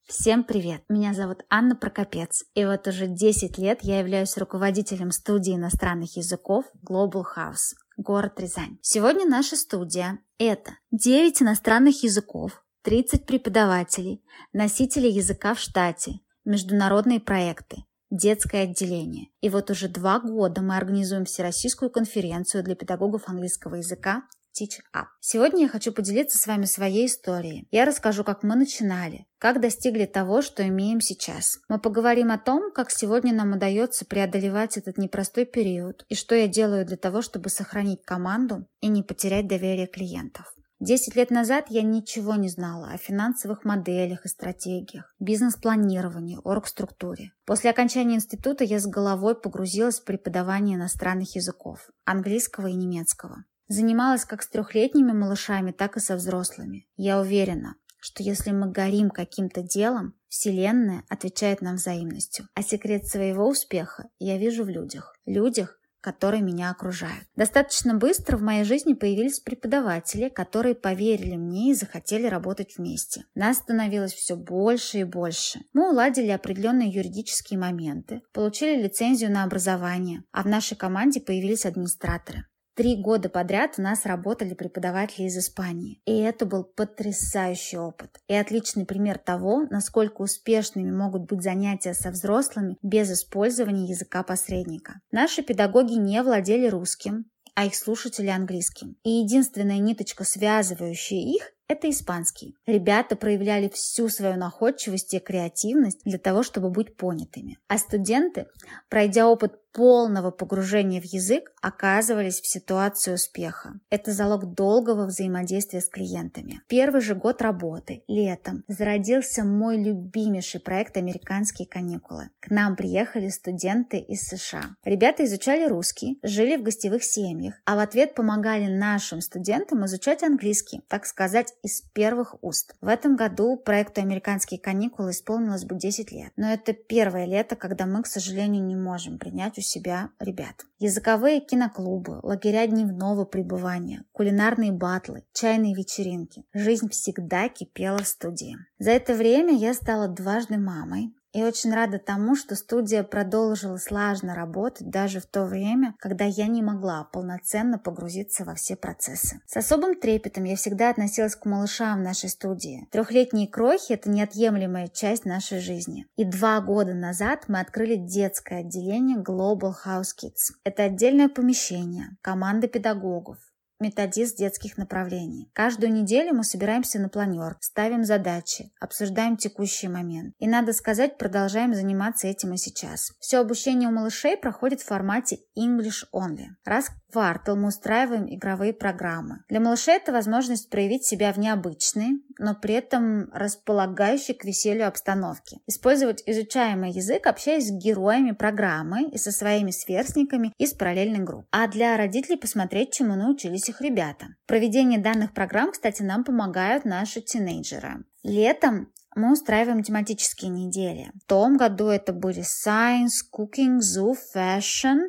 Всем 0.06 0.44
привет! 0.44 0.84
Меня 0.90 1.14
зовут 1.14 1.46
Анна 1.50 1.78
Прокопец, 1.78 2.44
и 2.54 2.66
вот 2.66 2.86
уже 2.88 3.08
10 3.08 3.58
лет 3.58 3.80
я 3.84 4.00
являюсь 4.00 4.36
руководителем 4.36 5.12
студии 5.12 5.56
иностранных 5.56 6.18
языков 6.18 6.66
Global 6.86 7.24
House, 7.38 7.78
город 7.96 8.38
Рязань. 8.38 8.80
Сегодня 8.82 9.26
наша 9.26 9.56
студия– 9.56 10.20
это 10.38 10.72
9 10.92 11.42
иностранных 11.42 12.04
языков, 12.04 12.61
30 12.84 13.26
преподавателей, 13.28 14.24
носители 14.54 15.08
языка 15.08 15.54
в 15.54 15.60
штате, 15.60 16.20
международные 16.46 17.20
проекты, 17.20 17.84
детское 18.10 18.64
отделение. 18.64 19.28
И 19.42 19.50
вот 19.50 19.70
уже 19.70 19.88
два 19.88 20.20
года 20.20 20.62
мы 20.62 20.76
организуем 20.76 21.26
всероссийскую 21.26 21.92
конференцию 21.92 22.64
для 22.64 22.76
педагогов 22.76 23.28
английского 23.28 23.76
языка 23.76 24.24
Teach 24.60 24.82
Up. 24.94 25.06
Сегодня 25.20 25.64
я 25.64 25.70
хочу 25.70 25.94
поделиться 25.94 26.38
с 26.38 26.48
вами 26.48 26.66
своей 26.66 27.06
историей. 27.06 27.68
Я 27.72 27.86
расскажу, 27.86 28.24
как 28.24 28.44
мы 28.44 28.56
начинали, 28.56 29.26
как 29.38 29.62
достигли 29.62 30.06
того, 30.06 30.42
что 30.42 30.68
имеем 30.68 31.02
сейчас. 31.02 31.60
Мы 31.70 31.80
поговорим 31.80 32.32
о 32.32 32.38
том, 32.38 32.72
как 32.72 32.92
сегодня 32.92 33.34
нам 33.34 33.54
удается 33.54 34.06
преодолевать 34.06 34.78
этот 34.78 34.98
непростой 34.98 35.46
период 35.46 36.06
и 36.10 36.16
что 36.16 36.36
я 36.36 36.48
делаю 36.48 36.86
для 36.86 36.98
того, 36.98 37.22
чтобы 37.22 37.50
сохранить 37.50 38.04
команду 38.04 38.68
и 38.82 38.88
не 38.88 39.04
потерять 39.04 39.48
доверие 39.48 39.88
клиентов. 39.88 40.52
Десять 40.82 41.16
лет 41.16 41.30
назад 41.30 41.68
я 41.70 41.84
ничего 41.84 42.34
не 42.34 42.50
знала 42.50 42.90
о 42.90 42.98
финансовых 42.98 43.66
моделях 43.66 44.26
и 44.26 44.30
стратегиях, 44.30 45.14
бизнес-планировании, 45.20 46.40
оргструктуре. 46.44 47.34
После 47.46 47.70
окончания 47.70 48.16
института 48.16 48.64
я 48.64 48.80
с 48.80 48.88
головой 48.88 49.40
погрузилась 49.40 50.00
в 50.00 50.06
преподавание 50.06 50.78
иностранных 50.78 51.36
языков, 51.36 51.92
английского 52.04 52.66
и 52.66 52.74
немецкого. 52.74 53.46
Занималась 53.68 54.26
как 54.26 54.42
с 54.42 54.50
трехлетними 54.50 55.12
малышами, 55.12 55.72
так 55.72 55.98
и 55.98 56.00
со 56.00 56.16
взрослыми. 56.16 56.88
Я 56.96 57.20
уверена, 57.20 57.76
что 58.00 58.24
если 58.24 58.50
мы 58.50 58.72
горим 58.72 59.12
каким-то 59.12 59.62
делом, 59.62 60.16
Вселенная 60.30 61.04
отвечает 61.10 61.62
нам 61.62 61.76
взаимностью. 61.76 62.48
А 62.56 62.64
секрет 62.64 63.06
своего 63.06 63.48
успеха 63.48 64.10
я 64.18 64.40
вижу 64.40 64.64
в 64.64 64.70
людях. 64.70 65.16
Людях, 65.28 65.78
которые 66.02 66.42
меня 66.42 66.72
окружают. 66.72 67.26
Достаточно 67.36 67.94
быстро 67.94 68.38
в 68.38 68.42
моей 68.42 68.64
жизни 68.64 68.94
появились 68.94 69.40
преподаватели, 69.40 70.30
которые 70.30 70.76
поверили 70.76 71.36
мне 71.36 71.72
и 71.72 71.76
захотели 71.76 72.28
работать 72.28 72.78
вместе. 72.78 73.26
Нас 73.36 73.58
становилось 73.58 74.14
все 74.14 74.36
больше 74.36 75.00
и 75.00 75.04
больше. 75.04 75.60
Мы 75.74 75.90
уладили 75.92 76.30
определенные 76.30 76.90
юридические 76.90 77.60
моменты, 77.60 78.22
получили 78.34 78.82
лицензию 78.82 79.32
на 79.32 79.44
образование, 79.44 80.24
а 80.32 80.44
в 80.44 80.48
нашей 80.48 80.76
команде 80.76 81.22
появились 81.22 81.66
администраторы. 81.66 82.46
Три 82.76 82.96
года 82.96 83.30
подряд 83.30 83.76
у 83.78 83.82
нас 83.82 84.06
работали 84.06 84.54
преподаватели 84.54 85.26
из 85.26 85.38
Испании. 85.38 86.02
И 86.06 86.20
это 86.20 86.46
был 86.46 86.64
потрясающий 86.64 87.78
опыт. 87.78 88.20
И 88.28 88.34
отличный 88.34 88.86
пример 88.86 89.18
того, 89.18 89.66
насколько 89.70 90.22
успешными 90.22 90.92
могут 90.92 91.24
быть 91.24 91.44
занятия 91.44 91.94
со 91.94 92.12
взрослыми 92.12 92.78
без 92.82 93.12
использования 93.12 93.90
языка 93.90 94.24
посредника. 94.24 95.02
Наши 95.12 95.44
педагоги 95.44 95.94
не 95.94 96.24
владели 96.24 96.68
русским, 96.68 97.26
а 97.56 97.66
их 97.66 97.76
слушатели 97.76 98.28
английским. 98.28 98.96
И 99.04 99.10
единственная 99.10 99.80
ниточка, 99.80 100.24
связывающая 100.24 101.20
их, 101.20 101.52
это 101.68 101.90
испанский. 101.90 102.56
Ребята 102.66 103.16
проявляли 103.16 103.70
всю 103.70 104.10
свою 104.10 104.36
находчивость 104.36 105.14
и 105.14 105.20
креативность 105.20 106.04
для 106.04 106.18
того, 106.18 106.44
чтобы 106.44 106.70
быть 106.70 106.98
понятыми. 106.98 107.60
А 107.68 107.78
студенты, 107.78 108.48
пройдя 108.90 109.28
опыт 109.28 109.61
полного 109.74 110.32
погружения 110.32 111.02
в 111.02 111.06
язык, 111.06 111.52
оказывались 111.62 112.42
в 112.42 112.48
ситуации 112.48 113.14
успеха. 113.14 113.74
Это 113.90 114.12
залог 114.12 114.54
долгого 114.54 115.06
взаимодействия 115.06 115.82
с 115.82 115.90
клиентами. 115.90 116.62
Первый 116.68 117.02
же 117.02 117.16
год 117.16 117.42
работы, 117.42 118.04
летом, 118.08 118.64
зародился 118.68 119.44
мой 119.44 119.82
любимейший 119.82 120.60
проект 120.60 120.98
«Американские 120.98 121.68
каникулы». 121.68 122.30
К 122.40 122.50
нам 122.50 122.76
приехали 122.76 123.30
студенты 123.30 123.98
из 123.98 124.22
США. 124.22 124.76
Ребята 124.84 125.26
изучали 125.26 125.68
русский, 125.68 126.20
жили 126.24 126.58
в 126.58 126.64
гостевых 126.64 127.04
семьях, 127.04 127.56
а 127.66 127.76
в 127.76 127.80
ответ 127.80 128.16
помогали 128.16 128.66
нашим 128.66 129.22
студентам 129.22 129.86
изучать 129.86 130.24
английский, 130.24 130.82
так 130.88 131.06
сказать, 131.06 131.54
из 131.64 131.82
первых 131.94 132.36
уст. 132.42 132.76
В 132.82 132.88
этом 132.88 133.16
году 133.16 133.58
проекту 133.58 134.02
«Американские 134.02 134.60
каникулы» 134.60 135.12
исполнилось 135.12 135.66
бы 135.66 135.76
10 135.76 136.12
лет. 136.12 136.32
Но 136.36 136.52
это 136.52 136.74
первое 136.74 137.26
лето, 137.26 137.56
когда 137.56 137.86
мы, 137.86 138.04
к 138.04 138.08
сожалению, 138.08 138.64
не 138.64 138.76
можем 138.76 139.18
принять 139.18 139.58
у 139.62 139.64
себя 139.64 140.10
ребят. 140.20 140.66
Языковые 140.80 141.40
киноклубы, 141.40 142.20
лагеря 142.24 142.66
дневного 142.68 143.26
пребывания, 143.26 144.04
кулинарные 144.12 144.72
батлы, 144.72 145.24
чайные 145.34 145.76
вечеринки. 145.76 146.44
Жизнь 146.54 146.90
всегда 146.90 147.48
кипела 147.48 148.00
в 148.00 148.08
студии. 148.08 148.58
За 148.80 148.92
это 148.92 149.14
время 149.14 149.54
я 149.56 149.74
стала 149.74 150.08
дважды 150.08 150.58
мамой, 150.58 151.14
и 151.34 151.44
очень 151.44 151.74
рада 151.74 152.00
тому, 152.00 152.36
что 152.36 152.56
студия 152.56 153.04
продолжила 153.04 153.78
слажно 153.78 154.36
работать 154.36 154.90
даже 154.90 155.20
в 155.20 155.26
то 155.26 155.46
время, 155.46 155.96
когда 156.00 156.26
я 156.26 156.48
не 156.48 156.62
могла 156.62 157.04
полноценно 157.06 157.78
погрузиться 157.78 158.44
во 158.44 158.56
все 158.56 158.76
процессы. 158.76 159.42
С 159.46 159.58
особым 159.58 160.00
трепетом 160.00 160.44
я 160.44 160.56
всегда 160.56 160.90
относилась 160.90 161.36
к 161.36 161.46
малышам 161.46 162.00
в 162.00 162.04
нашей 162.04 162.30
студии. 162.30 162.88
Трехлетние 162.92 163.48
крохи– 163.48 163.94
это 163.94 164.10
неотъемлемая 164.10 164.88
часть 164.88 165.26
нашей 165.26 165.60
жизни. 165.60 166.06
И 166.16 166.26
два 166.26 166.60
года 166.62 166.94
назад 166.94 167.46
мы 167.48 167.60
открыли 167.60 167.96
детское 167.96 168.60
отделение 168.60 169.18
Global 169.18 169.74
House 169.86 170.14
Kids. 170.22 170.54
Это 170.64 170.84
отдельное 170.84 171.30
помещение, 171.30 172.18
команда 172.22 172.68
педагогов, 172.68 173.38
методист 173.82 174.38
детских 174.38 174.78
направлений. 174.78 175.50
Каждую 175.54 175.92
неделю 175.92 176.34
мы 176.34 176.44
собираемся 176.44 177.00
на 177.00 177.10
планер, 177.10 177.58
ставим 177.60 178.06
задачи, 178.06 178.72
обсуждаем 178.80 179.36
текущий 179.36 179.88
момент. 179.88 180.36
И, 180.40 180.48
надо 180.48 180.72
сказать, 180.72 181.18
продолжаем 181.18 181.74
заниматься 181.74 182.28
этим 182.28 182.54
и 182.54 182.58
сейчас. 182.58 183.12
Все 183.20 183.40
обучение 183.40 183.90
у 183.90 183.92
малышей 183.92 184.38
проходит 184.38 184.82
в 184.82 184.86
формате 184.86 185.40
English 185.58 186.06
Only. 186.14 186.46
Раз 186.64 186.86
в 186.86 187.12
квартал 187.12 187.58
мы 187.58 187.68
устраиваем 187.68 188.34
игровые 188.34 188.74
программы. 188.74 189.44
Для 189.50 189.60
малышей 189.60 189.96
это 189.96 190.14
возможность 190.14 190.70
проявить 190.70 191.06
себя 191.06 191.34
в 191.34 191.38
необычной, 191.38 192.24
но 192.40 192.56
при 192.56 192.76
этом 192.76 193.30
располагающей 193.34 194.34
к 194.34 194.46
веселью 194.46 194.88
обстановке. 194.88 195.58
Использовать 195.68 196.24
изучаемый 196.26 196.92
язык, 196.92 197.28
общаясь 197.28 197.68
с 197.68 197.72
героями 197.72 198.32
программы 198.32 199.10
и 199.10 199.18
со 199.18 199.32
своими 199.32 199.72
сверстниками 199.72 200.54
из 200.58 200.74
параллельных 200.74 201.24
групп. 201.24 201.46
А 201.52 201.68
для 201.68 201.98
родителей 201.98 202.38
посмотреть, 202.38 202.94
чему 202.94 203.16
научились 203.16 203.70
их 203.72 203.82
ребята. 203.82 204.28
В 204.44 204.48
проведении 204.48 204.98
данных 204.98 205.34
программ, 205.34 205.72
кстати, 205.72 206.04
нам 206.04 206.24
помогают 206.24 206.86
наши 206.86 207.22
тинейджеры. 207.22 208.06
Летом 208.24 208.92
мы 209.16 209.34
устраиваем 209.34 209.84
тематические 209.84 210.52
недели. 210.52 211.12
В 211.24 211.28
том 211.28 211.58
году 211.58 211.88
это 211.88 212.14
были 212.14 212.44
Science, 212.44 213.26
Cooking, 213.36 213.80
Zoo, 213.80 214.16
Fashion, 214.36 215.00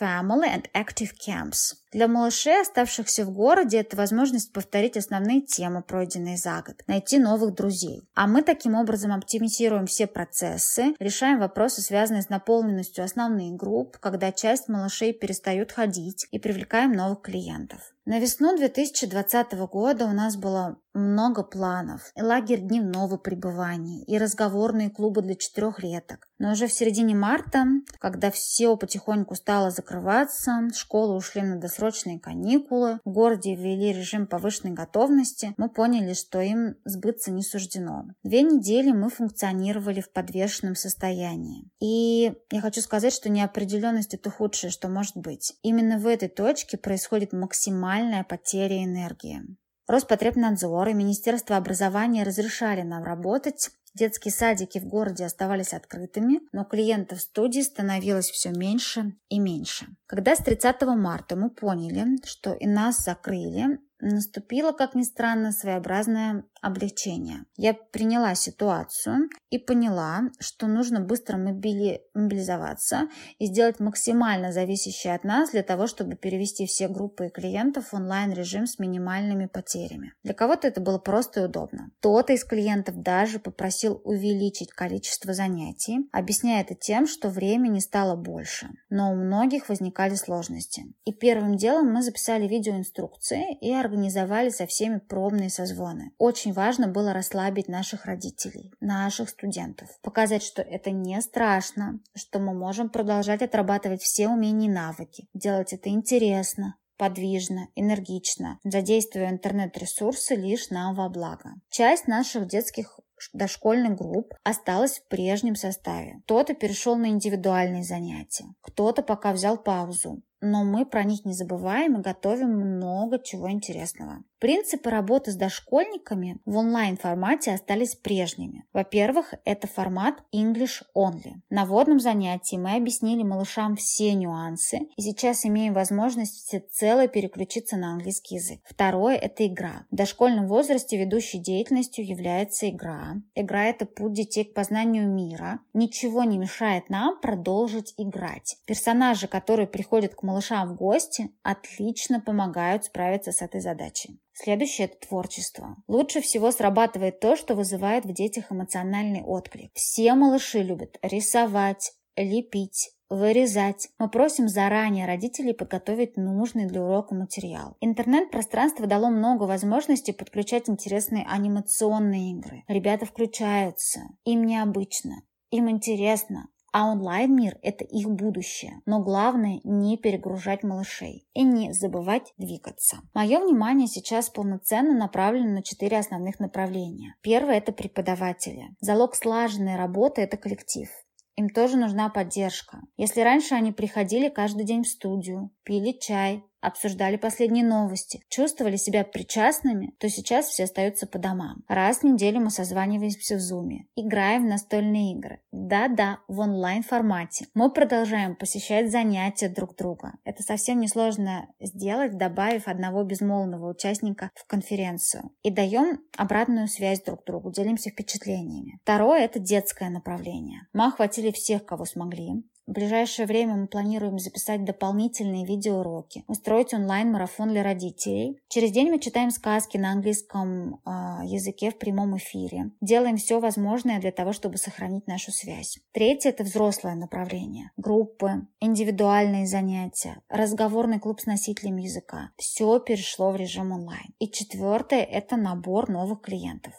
Family 0.00 0.48
and 0.48 0.64
Active 0.74 1.10
Camps. 1.26 1.74
Для 1.92 2.08
малышей, 2.08 2.60
оставшихся 2.60 3.24
в 3.24 3.30
городе, 3.30 3.78
это 3.78 3.96
возможность 3.96 4.52
повторить 4.52 4.96
основные 4.96 5.40
темы, 5.40 5.82
пройденные 5.82 6.36
за 6.36 6.62
год, 6.66 6.82
найти 6.86 7.18
новых 7.18 7.54
друзей. 7.54 8.02
А 8.14 8.26
мы 8.26 8.42
таким 8.42 8.74
образом 8.74 9.12
оптимизируем 9.12 9.86
все 9.86 10.06
процессы, 10.06 10.94
решаем 10.98 11.38
вопросы, 11.38 11.80
связанные 11.82 12.22
с 12.22 12.28
наполненностью 12.28 13.04
основных 13.04 13.54
групп, 13.54 13.98
когда 13.98 14.32
часть 14.32 14.68
малышей 14.68 15.12
перестают 15.12 15.72
ходить 15.72 16.26
и 16.30 16.38
привлекаем 16.38 16.92
новых 16.92 17.22
клиентов. 17.22 17.92
На 18.04 18.20
весну 18.20 18.56
2020 18.56 19.52
года 19.68 20.04
у 20.04 20.12
нас 20.12 20.36
было 20.36 20.78
много 20.94 21.42
планов. 21.42 22.12
И 22.14 22.22
лагерь 22.22 22.60
дневного 22.60 23.16
пребывания, 23.16 24.04
и 24.04 24.16
разговорные 24.16 24.90
клубы 24.90 25.22
для 25.22 25.34
четырехлеток. 25.34 26.28
Но 26.38 26.52
уже 26.52 26.68
в 26.68 26.72
середине 26.72 27.16
марта, 27.16 27.64
когда 27.98 28.30
все 28.30 28.76
потихоньку 28.76 29.34
стало 29.34 29.72
закрываться, 29.72 30.68
школы 30.72 31.16
ушли 31.16 31.42
на 31.42 31.56
досрочные 31.76 32.18
каникулы, 32.18 33.00
в 33.04 33.10
городе 33.10 33.54
ввели 33.54 33.92
режим 33.92 34.26
повышенной 34.26 34.72
готовности, 34.72 35.54
мы 35.56 35.68
поняли, 35.68 36.14
что 36.14 36.40
им 36.40 36.76
сбыться 36.84 37.30
не 37.30 37.42
суждено. 37.42 38.06
Две 38.22 38.42
недели 38.42 38.92
мы 38.92 39.10
функционировали 39.10 40.00
в 40.00 40.10
подвешенном 40.10 40.74
состоянии. 40.74 41.68
И 41.80 42.32
я 42.50 42.60
хочу 42.60 42.80
сказать, 42.80 43.12
что 43.12 43.28
неопределенность– 43.28 44.14
это 44.14 44.30
худшее, 44.30 44.70
что 44.70 44.88
может 44.88 45.16
быть. 45.16 45.54
Именно 45.62 45.98
в 45.98 46.06
этой 46.06 46.28
точке 46.28 46.78
происходит 46.78 47.32
максимальная 47.32 48.24
потеря 48.24 48.82
энергии. 48.82 49.42
Роспотребнадзор 49.86 50.88
и 50.88 50.94
Министерство 50.94 51.56
образования 51.56 52.24
разрешали 52.24 52.82
нам 52.82 53.04
работать. 53.04 53.70
Детские 53.96 54.30
садики 54.30 54.78
в 54.78 54.84
городе 54.84 55.24
оставались 55.24 55.72
открытыми, 55.72 56.40
но 56.52 56.64
клиентов 56.64 57.18
студии 57.18 57.62
становилось 57.62 58.28
все 58.28 58.50
меньше 58.50 59.16
и 59.30 59.38
меньше. 59.38 59.86
Когда 60.04 60.36
с 60.36 60.40
30 60.40 60.82
марта 60.82 61.34
мы 61.34 61.48
поняли, 61.48 62.18
что 62.26 62.52
и 62.52 62.66
нас 62.66 62.98
закрыли, 62.98 63.80
наступило, 63.98 64.72
как 64.72 64.94
ни 64.94 65.02
странно, 65.02 65.50
своеобразное 65.50 66.44
облегчение. 66.60 67.44
Я 67.56 67.74
приняла 67.74 68.34
ситуацию 68.34 69.28
и 69.50 69.58
поняла, 69.58 70.22
что 70.40 70.66
нужно 70.66 71.00
быстро 71.00 71.36
мобили... 71.36 72.02
мобилизоваться 72.14 73.08
и 73.38 73.46
сделать 73.46 73.80
максимально 73.80 74.52
зависящее 74.52 75.14
от 75.14 75.24
нас 75.24 75.50
для 75.50 75.62
того, 75.62 75.86
чтобы 75.86 76.16
перевести 76.16 76.66
все 76.66 76.88
группы 76.88 77.26
и 77.26 77.30
клиентов 77.30 77.92
в 77.92 77.94
онлайн-режим 77.94 78.66
с 78.66 78.78
минимальными 78.78 79.46
потерями. 79.46 80.12
Для 80.22 80.34
кого-то 80.34 80.68
это 80.68 80.80
было 80.80 80.98
просто 80.98 81.40
и 81.40 81.44
удобно. 81.44 81.90
Кто-то 82.00 82.32
из 82.32 82.44
клиентов 82.44 83.02
даже 83.02 83.38
попросил 83.38 84.00
увеличить 84.04 84.70
количество 84.70 85.32
занятий, 85.32 86.08
объясняя 86.12 86.62
это 86.62 86.74
тем, 86.74 87.06
что 87.06 87.28
времени 87.28 87.78
стало 87.78 88.16
больше. 88.16 88.68
Но 88.90 89.12
у 89.12 89.14
многих 89.14 89.68
возникали 89.68 90.14
сложности. 90.14 90.84
И 91.04 91.12
первым 91.12 91.56
делом 91.56 91.92
мы 91.92 92.02
записали 92.02 92.46
видеоинструкции 92.48 93.56
и 93.60 93.72
организовали 93.72 94.50
со 94.50 94.66
всеми 94.66 94.98
пробные 94.98 95.50
созвоны. 95.50 96.12
Очень 96.18 96.52
важно 96.56 96.88
было 96.88 97.12
расслабить 97.12 97.68
наших 97.68 98.06
родителей, 98.06 98.72
наших 98.80 99.28
студентов, 99.28 99.88
показать, 100.02 100.42
что 100.42 100.62
это 100.62 100.90
не 100.90 101.20
страшно, 101.20 102.00
что 102.16 102.40
мы 102.40 102.54
можем 102.54 102.88
продолжать 102.88 103.42
отрабатывать 103.42 104.02
все 104.02 104.28
умения 104.28 104.68
и 104.68 104.72
навыки, 104.72 105.28
делать 105.34 105.72
это 105.72 105.90
интересно, 105.90 106.74
подвижно, 106.96 107.68
энергично, 107.74 108.58
задействуя 108.64 109.30
интернет-ресурсы 109.30 110.34
лишь 110.34 110.70
нам 110.70 110.94
во 110.94 111.08
благо. 111.08 111.50
Часть 111.68 112.08
наших 112.08 112.48
детских 112.48 112.98
дошкольных 113.32 113.96
групп 113.96 114.34
осталась 114.44 114.98
в 114.98 115.08
прежнем 115.08 115.56
составе. 115.56 116.20
Кто-то 116.24 116.54
перешел 116.54 116.96
на 116.96 117.06
индивидуальные 117.08 117.82
занятия, 117.82 118.46
кто-то 118.60 119.02
пока 119.02 119.32
взял 119.32 119.56
паузу, 119.56 120.22
но 120.40 120.64
мы 120.64 120.86
про 120.86 121.04
них 121.04 121.24
не 121.24 121.34
забываем 121.34 121.98
и 121.98 122.02
готовим 122.02 122.50
много 122.50 123.18
чего 123.22 123.50
интересного. 123.50 124.24
Принципы 124.38 124.90
работы 124.90 125.32
с 125.32 125.34
дошкольниками 125.34 126.40
в 126.44 126.58
онлайн-формате 126.58 127.54
остались 127.54 127.94
прежними. 127.94 128.64
Во-первых, 128.74 129.32
это 129.46 129.66
формат 129.66 130.22
English 130.34 130.82
Only. 130.94 131.36
На 131.48 131.64
вводном 131.64 132.00
занятии 132.00 132.56
мы 132.56 132.76
объяснили 132.76 133.22
малышам 133.22 133.76
все 133.76 134.12
нюансы 134.12 134.80
и 134.94 135.00
сейчас 135.00 135.46
имеем 135.46 135.72
возможность 135.72 136.34
всецело 136.34 137.08
переключиться 137.08 137.78
на 137.78 137.92
английский 137.92 138.34
язык. 138.34 138.60
Второе– 138.64 139.16
это 139.16 139.46
игра. 139.46 139.86
В 139.90 139.96
дошкольном 139.96 140.48
возрасте 140.48 140.98
ведущей 140.98 141.38
деятельностью 141.38 142.06
является 142.06 142.68
игра. 142.68 143.14
Игра– 143.34 143.64
это 143.66 143.86
путь 143.86 144.12
детей 144.12 144.44
к 144.44 144.52
познанию 144.52 145.08
мира. 145.08 145.60
Ничего 145.72 146.24
не 146.24 146.36
мешает 146.36 146.90
нам 146.90 147.18
продолжить 147.20 147.94
играть. 147.96 148.58
Персонажи, 148.66 149.28
которые 149.28 149.66
приходят 149.66 150.14
к 150.14 150.25
малышам 150.26 150.68
в 150.68 150.76
гости, 150.76 151.30
отлично 151.42 152.20
помогают 152.20 152.84
справиться 152.84 153.32
с 153.32 153.40
этой 153.40 153.60
задачей. 153.60 154.20
Следующее– 154.34 154.86
это 154.88 155.08
творчество. 155.08 155.76
Лучше 155.88 156.20
всего 156.20 156.50
срабатывает 156.50 157.20
то, 157.20 157.36
что 157.36 157.54
вызывает 157.54 158.04
в 158.04 158.12
детях 158.12 158.52
эмоциональный 158.52 159.22
отклик. 159.22 159.70
Все 159.74 160.12
малыши 160.14 160.62
любят 160.62 160.98
рисовать, 161.00 161.92
лепить, 162.16 162.90
вырезать. 163.08 163.88
Мы 163.98 164.10
просим 164.10 164.48
заранее 164.48 165.06
родителей 165.06 165.54
подготовить 165.54 166.16
нужный 166.16 166.66
для 166.66 166.82
урока 166.82 167.14
материал. 167.14 167.76
Интернет-пространство 167.80 168.86
дало 168.86 169.10
много 169.10 169.44
возможностей 169.44 170.12
подключать 170.12 170.68
интересные 170.68 171.24
анимационные 171.26 172.32
игры. 172.32 172.64
Ребята 172.68 173.06
включаются. 173.06 174.00
Им 174.24 174.44
необычно. 174.44 175.22
Им 175.50 175.70
интересно. 175.70 176.48
А 176.78 176.90
онлайн-мир– 176.90 177.56
это 177.62 177.84
их 177.84 178.06
будущее. 178.06 178.82
Но 178.84 179.02
главное– 179.02 179.60
не 179.64 179.96
перегружать 179.96 180.62
малышей 180.62 181.26
и 181.32 181.42
не 181.42 181.72
забывать 181.72 182.34
двигаться. 182.36 182.98
Мое 183.14 183.40
внимание 183.40 183.86
сейчас 183.86 184.28
полноценно 184.28 184.92
направлено 184.92 185.54
на 185.54 185.62
четыре 185.62 185.98
основных 185.98 186.38
направления. 186.38 187.14
Первое– 187.22 187.54
это 187.56 187.72
преподаватели. 187.72 188.76
Залог 188.80 189.14
слаженной 189.14 189.76
работы– 189.76 190.20
это 190.22 190.36
коллектив. 190.36 190.90
Им 191.36 191.48
тоже 191.48 191.78
нужна 191.78 192.10
поддержка. 192.10 192.82
Если 192.98 193.22
раньше 193.22 193.54
они 193.54 193.72
приходили 193.72 194.28
каждый 194.28 194.66
день 194.66 194.82
в 194.82 194.88
студию, 194.88 195.52
пили 195.62 195.92
чай, 195.98 196.44
обсуждали 196.66 197.16
последние 197.16 197.64
новости, 197.64 198.24
чувствовали 198.28 198.76
себя 198.76 199.04
причастными, 199.04 199.94
то 200.00 200.08
сейчас 200.08 200.46
все 200.46 200.64
остаются 200.64 201.06
по 201.06 201.18
домам. 201.18 201.62
Раз 201.68 201.98
в 201.98 202.02
неделю 202.02 202.40
мы 202.40 202.50
созваниваемся 202.50 203.36
в 203.36 203.40
зуме, 203.40 203.86
играем 203.94 204.44
в 204.44 204.48
настольные 204.48 205.12
игры. 205.12 205.40
Да-да, 205.52 206.18
в 206.26 206.40
онлайн-формате. 206.40 207.46
Мы 207.54 207.70
продолжаем 207.70 208.34
посещать 208.34 208.90
занятия 208.90 209.48
друг 209.48 209.76
друга. 209.76 210.14
Это 210.24 210.42
совсем 210.42 210.80
несложно 210.80 211.46
сделать, 211.60 212.18
добавив 212.18 212.66
одного 212.66 213.04
безмолвного 213.04 213.70
участника 213.70 214.30
в 214.34 214.44
конференцию. 214.46 215.30
И 215.42 215.50
даем 215.50 216.00
обратную 216.16 216.66
связь 216.66 217.00
друг 217.00 217.24
другу, 217.24 217.52
делимся 217.52 217.90
впечатлениями. 217.90 218.80
Второе– 218.82 219.20
это 219.24 219.38
детское 219.38 219.88
направление. 219.88 220.66
Мы 220.72 220.86
охватили 220.86 221.30
всех, 221.30 221.64
кого 221.64 221.84
смогли 221.84 222.42
В 222.66 222.72
ближайшее 222.72 223.26
время 223.26 223.54
мы 223.54 223.68
планируем 223.68 224.18
записать 224.18 224.64
дополнительные 224.64 225.46
видеоуроки, 225.46 226.24
устроить 226.26 226.74
онлайн-марафон 226.74 227.50
для 227.50 227.62
родителей. 227.62 228.40
Через 228.48 228.72
день 228.72 228.90
мы 228.90 228.98
читаем 228.98 229.30
сказки 229.30 229.76
на 229.76 229.92
английском 229.92 230.80
э, 230.84 230.90
языке 231.26 231.70
в 231.70 231.78
прямом 231.78 232.16
эфире. 232.16 232.72
Делаем 232.80 233.18
все 233.18 233.38
возможное 233.38 234.00
для 234.00 234.10
того, 234.10 234.32
чтобы 234.32 234.56
сохранить 234.56 235.06
нашу 235.06 235.30
связь. 235.30 235.78
Третье– 235.92 236.28
это 236.30 236.42
взрослое 236.42 236.96
направление. 236.96 237.70
Группы, 237.76 238.48
индивидуальные 238.58 239.46
занятия, 239.46 240.20
разговорный 240.28 240.98
клуб 240.98 241.20
с 241.20 241.26
носителем 241.26 241.76
языка. 241.76 242.30
Все 242.36 242.80
перешло 242.80 243.30
в 243.30 243.36
режим 243.36 243.70
онлайн. 243.70 244.12
И 244.18 244.28
четвертое– 244.28 245.04
это 245.04 245.36
набор 245.36 245.88
новых 245.88 246.20
клиентов. 246.20 246.74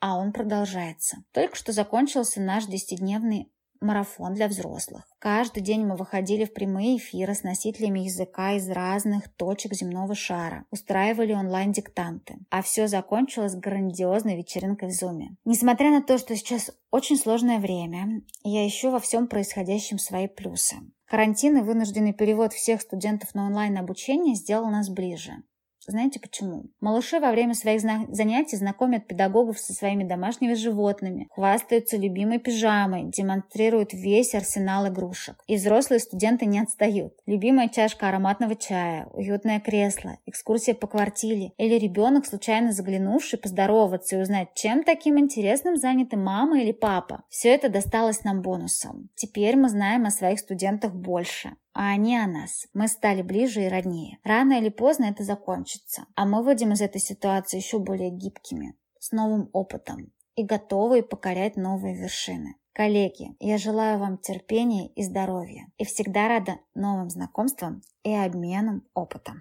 А 0.00 0.16
он 0.16 0.32
продолжается. 0.32 1.18
Только 1.32 1.56
что 1.56 1.72
закончился 1.72 2.40
наш 2.40 2.66
10-дневный 2.66 3.50
марафон 3.80 4.34
для 4.34 4.48
взрослых. 4.48 5.04
Каждый 5.18 5.62
день 5.62 5.84
мы 5.84 5.96
выходили 5.96 6.44
в 6.44 6.52
прямые 6.52 6.96
эфиры 6.96 7.34
с 7.34 7.42
носителями 7.42 8.00
языка 8.00 8.52
из 8.52 8.68
разных 8.68 9.28
точек 9.34 9.74
земного 9.74 10.14
шара, 10.14 10.64
устраивали 10.70 11.32
онлайн-диктанты. 11.32 12.38
А 12.50 12.62
все 12.62 12.88
закончилось 12.88 13.54
грандиозной 13.54 14.36
вечеринкой 14.36 14.88
в 14.88 14.92
Зуме. 14.92 15.36
Несмотря 15.44 15.90
на 15.90 16.02
то, 16.02 16.18
что 16.18 16.36
сейчас 16.36 16.70
очень 16.90 17.16
сложное 17.16 17.58
время, 17.58 18.22
я 18.42 18.66
ищу 18.66 18.90
во 18.90 19.00
всем 19.00 19.26
происходящем 19.26 19.98
свои 19.98 20.28
плюсы. 20.28 20.76
Карантин 21.06 21.56
и 21.56 21.62
вынужденный 21.62 22.12
перевод 22.12 22.52
всех 22.52 22.82
студентов 22.82 23.34
на 23.34 23.46
онлайн-обучение 23.46 24.34
сделал 24.34 24.68
нас 24.70 24.90
ближе. 24.90 25.42
Знаете 25.88 26.20
почему? 26.20 26.64
Малыши 26.82 27.18
во 27.18 27.30
время 27.30 27.54
своих 27.54 27.80
занятий 27.80 28.56
знакомят 28.56 29.06
педагогов 29.06 29.58
со 29.58 29.72
своими 29.72 30.04
домашними 30.04 30.52
животными, 30.52 31.28
хвастаются 31.30 31.96
любимой 31.96 32.38
пижамой, 32.38 33.04
демонстрируют 33.04 33.94
весь 33.94 34.34
арсенал 34.34 34.86
игрушек. 34.88 35.42
И 35.46 35.56
взрослые 35.56 36.00
студенты 36.00 36.44
не 36.44 36.60
отстают. 36.60 37.14
Любимая 37.24 37.70
чашка 37.70 38.10
ароматного 38.10 38.54
чая, 38.54 39.06
уютное 39.14 39.60
кресло, 39.60 40.18
экскурсия 40.26 40.74
по 40.74 40.86
квартире 40.86 41.52
или 41.56 41.78
ребенок, 41.78 42.26
случайно 42.26 42.72
заглянувший, 42.72 43.38
поздороваться 43.38 44.16
и 44.16 44.20
узнать, 44.20 44.48
чем 44.54 44.84
таким 44.84 45.18
интересным 45.18 45.78
заняты 45.78 46.18
мама 46.18 46.60
или 46.60 46.72
папа. 46.72 47.22
Все 47.30 47.48
это 47.48 47.70
досталось 47.70 48.24
нам 48.24 48.42
бонусом. 48.42 49.08
Теперь 49.14 49.56
мы 49.56 49.70
знаем 49.70 50.04
о 50.04 50.10
своих 50.10 50.38
студентах 50.40 50.92
больше 50.92 51.54
а 51.78 51.92
они 51.92 52.16
о 52.18 52.26
нас. 52.26 52.66
Мы 52.74 52.88
стали 52.88 53.22
ближе 53.22 53.62
и 53.64 53.68
роднее. 53.68 54.18
Рано 54.24 54.54
или 54.54 54.68
поздно 54.68 55.04
это 55.04 55.22
закончится, 55.22 56.06
а 56.16 56.26
мы 56.26 56.42
выйдем 56.42 56.72
из 56.72 56.80
этой 56.80 57.00
ситуации 57.00 57.58
еще 57.58 57.78
более 57.78 58.10
гибкими, 58.10 58.76
с 58.98 59.12
новым 59.12 59.48
опытом 59.52 60.12
и 60.34 60.42
готовые 60.42 61.04
покорять 61.04 61.54
новые 61.54 61.94
вершины. 61.94 62.56
Коллеги, 62.72 63.36
я 63.38 63.58
желаю 63.58 64.00
вам 64.00 64.18
терпения 64.18 64.88
и 64.88 65.04
здоровья 65.04 65.70
и 65.76 65.84
всегда 65.84 66.26
рада 66.26 66.58
новым 66.74 67.10
знакомствам 67.10 67.82
и 68.02 68.12
обменам 68.12 68.84
опытом. 68.92 69.40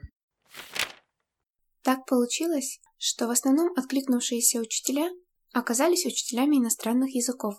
Так 1.82 2.06
получилось, 2.06 2.82
что 3.00 3.26
в 3.26 3.32
основном 3.32 3.72
откликнувшиеся 3.76 4.60
учителя 4.60 5.10
оказались 5.54 6.06
учителями 6.06 6.58
иностранных 6.58 7.16
языков. 7.16 7.56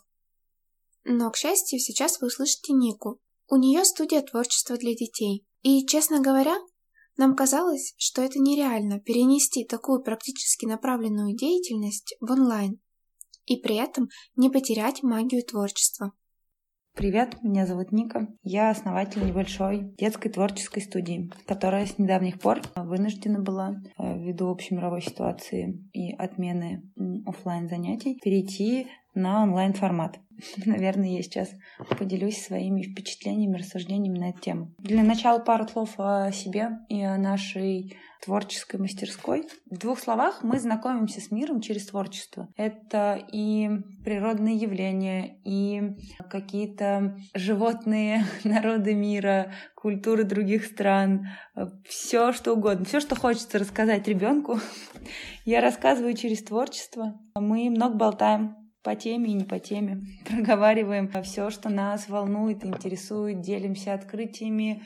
Но, 1.02 1.32
к 1.32 1.36
счастью, 1.36 1.80
сейчас 1.80 2.20
вы 2.20 2.28
услышите 2.28 2.74
Нику, 2.74 3.18
у 3.48 3.56
нее 3.56 3.84
студия 3.84 4.22
творчества 4.22 4.76
для 4.76 4.94
детей. 4.94 5.46
И, 5.62 5.86
честно 5.86 6.20
говоря, 6.20 6.56
нам 7.16 7.34
казалось, 7.34 7.94
что 7.96 8.22
это 8.22 8.38
нереально 8.38 9.00
перенести 9.00 9.64
такую 9.64 10.02
практически 10.02 10.66
направленную 10.66 11.36
деятельность 11.36 12.16
в 12.20 12.30
онлайн 12.30 12.80
и 13.46 13.56
при 13.56 13.76
этом 13.76 14.08
не 14.36 14.50
потерять 14.50 15.02
магию 15.02 15.42
творчества. 15.42 16.12
Привет, 16.94 17.42
меня 17.42 17.64
зовут 17.64 17.92
Ника. 17.92 18.26
Я 18.42 18.70
основатель 18.70 19.24
небольшой 19.24 19.94
детской 19.96 20.30
творческой 20.30 20.80
студии, 20.80 21.30
которая 21.46 21.86
с 21.86 21.96
недавних 21.96 22.40
пор 22.40 22.60
вынуждена 22.74 23.40
была, 23.40 23.76
э, 23.98 24.18
ввиду 24.18 24.48
общемировой 24.48 25.00
ситуации 25.00 25.88
и 25.92 26.12
отмены 26.12 26.82
офлайн 27.24 27.68
занятий, 27.68 28.18
перейти 28.20 28.88
на 29.18 29.42
онлайн-формат. 29.42 30.18
Наверное, 30.66 31.08
я 31.16 31.22
сейчас 31.22 31.50
поделюсь 31.98 32.42
своими 32.42 32.82
впечатлениями, 32.82 33.58
рассуждениями 33.58 34.18
на 34.18 34.30
эту 34.30 34.40
тему. 34.40 34.74
Для 34.78 35.02
начала 35.02 35.38
пару 35.38 35.66
слов 35.68 35.94
о 35.98 36.30
себе 36.32 36.70
и 36.88 37.02
о 37.02 37.16
нашей 37.18 37.96
творческой 38.24 38.80
мастерской. 38.80 39.46
В 39.70 39.78
двух 39.78 40.00
словах 40.00 40.42
мы 40.42 40.58
знакомимся 40.58 41.20
с 41.20 41.30
миром 41.30 41.60
через 41.60 41.86
творчество. 41.86 42.48
Это 42.56 43.20
и 43.32 43.70
природные 44.04 44.56
явления, 44.56 45.38
и 45.44 45.94
какие-то 46.28 47.16
животные 47.34 48.24
народы 48.44 48.94
мира, 48.94 49.52
культуры 49.76 50.24
других 50.24 50.64
стран, 50.64 51.28
все 51.84 52.32
что 52.32 52.54
угодно, 52.54 52.84
все, 52.84 52.98
что 52.98 53.14
хочется 53.14 53.58
рассказать 53.58 54.08
ребенку, 54.08 54.58
я 55.44 55.60
рассказываю 55.60 56.14
через 56.14 56.42
творчество. 56.42 57.20
Мы 57.36 57.70
много 57.70 57.94
болтаем 57.94 58.67
по 58.88 58.96
теме 58.96 59.32
и 59.32 59.34
не 59.34 59.44
по 59.44 59.58
теме. 59.58 60.00
Проговариваем 60.24 61.10
все, 61.22 61.50
что 61.50 61.68
нас 61.68 62.08
волнует, 62.08 62.64
интересует, 62.64 63.42
делимся 63.42 63.92
открытиями, 63.92 64.82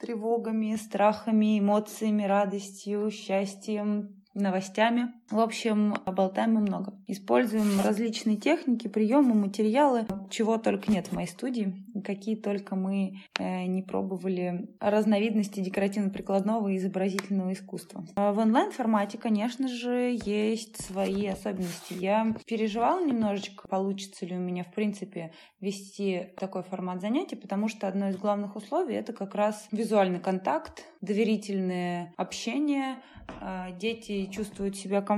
тревогами, 0.00 0.74
страхами, 0.74 1.60
эмоциями, 1.60 2.24
радостью, 2.24 3.08
счастьем, 3.12 4.24
новостями. 4.34 5.12
В 5.30 5.40
общем, 5.40 5.94
болтаем 6.06 6.54
мы 6.54 6.60
много. 6.60 6.94
Используем 7.08 7.80
различные 7.80 8.36
техники, 8.36 8.86
приемы, 8.86 9.34
материалы, 9.34 10.06
чего 10.30 10.56
только 10.56 10.92
нет 10.92 11.08
в 11.08 11.12
моей 11.12 11.26
студии, 11.26 11.84
какие 12.04 12.36
только 12.36 12.76
мы 12.76 13.18
э, 13.38 13.64
не 13.66 13.82
пробовали 13.82 14.68
разновидности 14.78 15.58
декоративно-прикладного 15.58 16.68
и 16.68 16.76
изобразительного 16.76 17.52
искусства. 17.52 18.06
А 18.14 18.32
в 18.32 18.38
онлайн-формате, 18.38 19.18
конечно 19.18 19.66
же, 19.66 20.16
есть 20.24 20.80
свои 20.84 21.26
особенности. 21.26 21.94
Я 21.94 22.32
переживала 22.46 23.04
немножечко, 23.04 23.66
получится 23.66 24.26
ли 24.26 24.36
у 24.36 24.40
меня, 24.40 24.62
в 24.62 24.72
принципе, 24.72 25.32
вести 25.60 26.28
такой 26.38 26.62
формат 26.62 27.00
занятий, 27.00 27.34
потому 27.34 27.68
что 27.68 27.88
одно 27.88 28.10
из 28.10 28.16
главных 28.16 28.54
условий— 28.54 28.94
это 28.96 29.12
как 29.12 29.34
раз 29.34 29.66
визуальный 29.72 30.20
контакт, 30.20 30.84
доверительное 31.00 32.14
общение, 32.16 32.98
а, 33.40 33.70
дети 33.72 34.26
чувствуют 34.26 34.76
себя 34.76 35.02
комфортно, 35.02 35.15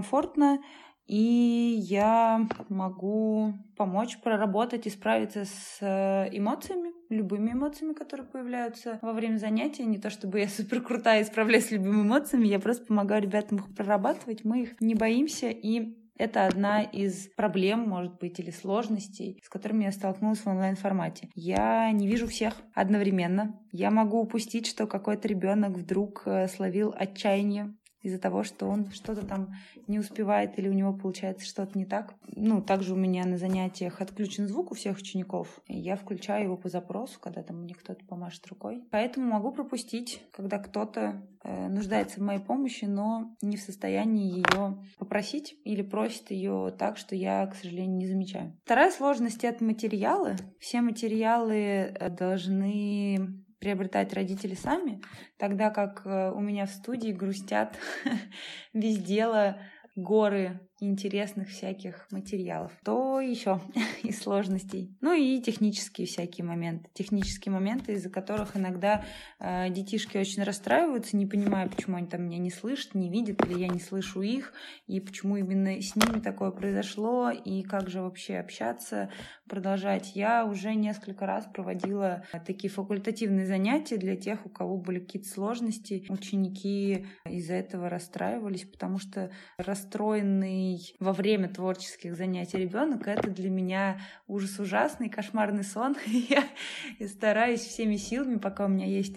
и 1.08 1.78
я 1.88 2.46
могу 2.68 3.54
помочь 3.78 4.18
проработать 4.18 4.86
и 4.86 4.90
справиться 4.90 5.46
с 5.46 5.78
э, 5.80 6.28
эмоциями, 6.36 6.90
любыми 7.08 7.52
эмоциями, 7.52 7.94
которые 7.94 8.26
появляются 8.26 8.98
во 9.00 9.14
время 9.14 9.38
занятия. 9.38 9.86
Не 9.86 9.96
то 9.96 10.10
чтобы 10.10 10.40
я 10.40 10.48
супер 10.48 10.82
крутая 10.82 11.22
и 11.22 11.24
справляюсь 11.24 11.68
с 11.68 11.70
любыми 11.70 12.02
эмоциями, 12.02 12.46
я 12.46 12.60
просто 12.60 12.84
помогаю 12.84 13.22
ребятам 13.22 13.56
их 13.56 13.74
прорабатывать. 13.74 14.44
Мы 14.44 14.64
их 14.64 14.80
не 14.80 14.94
боимся, 14.94 15.48
и 15.48 15.96
это 16.18 16.46
одна 16.46 16.82
из 16.82 17.28
проблем, 17.36 17.88
может 17.88 18.18
быть, 18.18 18.38
или 18.38 18.50
сложностей, 18.50 19.40
с 19.42 19.48
которыми 19.48 19.84
я 19.84 19.92
столкнулась 19.92 20.40
в 20.40 20.46
онлайн-формате. 20.46 21.30
Я 21.34 21.90
не 21.92 22.06
вижу 22.06 22.26
всех 22.26 22.54
одновременно. 22.74 23.58
Я 23.72 23.90
могу 23.90 24.20
упустить, 24.20 24.66
что 24.66 24.86
какой-то 24.86 25.26
ребенок 25.26 25.70
вдруг 25.70 26.24
э, 26.26 26.48
словил 26.48 26.92
отчаяние 26.94 27.74
из-за 28.08 28.18
того, 28.18 28.42
что 28.42 28.66
он 28.66 28.90
что-то 28.90 29.24
там 29.24 29.54
не 29.86 29.98
успевает 29.98 30.58
или 30.58 30.68
у 30.68 30.72
него 30.72 30.92
получается 30.92 31.46
что-то 31.46 31.78
не 31.78 31.84
так. 31.84 32.14
Ну, 32.26 32.60
также 32.60 32.94
у 32.94 32.96
меня 32.96 33.24
на 33.24 33.38
занятиях 33.38 34.00
отключен 34.00 34.48
звук 34.48 34.72
у 34.72 34.74
всех 34.74 34.98
учеников. 34.98 35.60
Я 35.66 35.96
включаю 35.96 36.44
его 36.44 36.56
по 36.56 36.68
запросу, 36.68 37.18
когда 37.20 37.42
там 37.42 37.62
мне 37.62 37.74
кто-то 37.74 38.04
помашет 38.04 38.46
рукой. 38.48 38.82
Поэтому 38.90 39.30
могу 39.30 39.52
пропустить, 39.52 40.22
когда 40.32 40.58
кто-то 40.58 41.22
э, 41.44 41.68
нуждается 41.68 42.20
в 42.20 42.22
моей 42.22 42.40
помощи, 42.40 42.84
но 42.84 43.34
не 43.42 43.56
в 43.56 43.62
состоянии 43.62 44.36
ее 44.36 44.78
попросить 44.98 45.56
или 45.64 45.82
просит 45.82 46.30
ее 46.30 46.74
так, 46.76 46.96
что 46.96 47.14
я, 47.14 47.46
к 47.46 47.54
сожалению, 47.54 47.96
не 47.96 48.06
замечаю. 48.06 48.56
Вторая 48.64 48.90
сложность— 48.90 49.28
это 49.44 49.64
материалы. 49.64 50.36
Все 50.58 50.80
материалы 50.80 51.54
э, 51.54 52.10
должны 52.10 53.44
приобретать 53.58 54.12
родители 54.12 54.54
сами, 54.54 55.02
тогда 55.36 55.70
как 55.70 56.06
э, 56.06 56.30
у 56.30 56.40
меня 56.40 56.66
в 56.66 56.70
студии 56.70 57.10
грустят 57.10 57.76
без 58.72 58.98
дела 58.98 59.58
горы 59.96 60.67
интересных 60.80 61.48
всяких 61.48 62.06
материалов, 62.10 62.72
то 62.84 63.20
еще 63.20 63.60
из 64.02 64.20
сложностей. 64.20 64.96
Ну 65.00 65.12
и 65.12 65.40
технические 65.40 66.06
всякие 66.06 66.44
моменты. 66.44 66.88
Технические 66.94 67.52
моменты, 67.52 67.92
из-за 67.94 68.10
которых 68.10 68.56
иногда 68.56 69.04
э, 69.40 69.70
детишки 69.70 70.16
очень 70.16 70.42
расстраиваются, 70.42 71.16
не 71.16 71.26
понимая, 71.26 71.68
почему 71.68 71.96
они 71.96 72.06
там 72.06 72.24
меня 72.24 72.38
не 72.38 72.50
слышат, 72.50 72.94
не 72.94 73.10
видят, 73.10 73.44
или 73.44 73.58
я 73.58 73.68
не 73.68 73.80
слышу 73.80 74.22
их, 74.22 74.52
и 74.86 75.00
почему 75.00 75.36
именно 75.36 75.80
с 75.80 75.96
ними 75.96 76.20
такое 76.20 76.50
произошло, 76.50 77.30
и 77.30 77.62
как 77.62 77.90
же 77.90 78.00
вообще 78.00 78.38
общаться, 78.38 79.10
продолжать. 79.48 80.14
Я 80.14 80.44
уже 80.44 80.74
несколько 80.74 81.26
раз 81.26 81.46
проводила 81.52 82.24
такие 82.46 82.70
факультативные 82.70 83.46
занятия 83.46 83.96
для 83.96 84.16
тех, 84.16 84.46
у 84.46 84.48
кого 84.48 84.76
были 84.76 85.00
какие-то 85.00 85.28
сложности. 85.28 86.04
Ученики 86.08 87.06
из-за 87.24 87.54
этого 87.54 87.88
расстраивались, 87.88 88.64
потому 88.64 88.98
что 88.98 89.30
расстроенный 89.56 90.67
ней 90.68 90.94
во 91.00 91.12
время 91.12 91.48
творческих 91.48 92.14
занятий 92.16 92.58
ребенок, 92.58 93.06
это 93.06 93.30
для 93.30 93.50
меня 93.50 94.00
ужас 94.26 94.58
ужасный, 94.58 95.08
кошмарный 95.08 95.64
сон. 95.64 95.96
Я 96.06 96.44
стараюсь 97.08 97.60
всеми 97.60 97.96
силами, 97.96 98.38
пока 98.38 98.66
у 98.66 98.68
меня 98.68 98.86
есть 98.86 99.16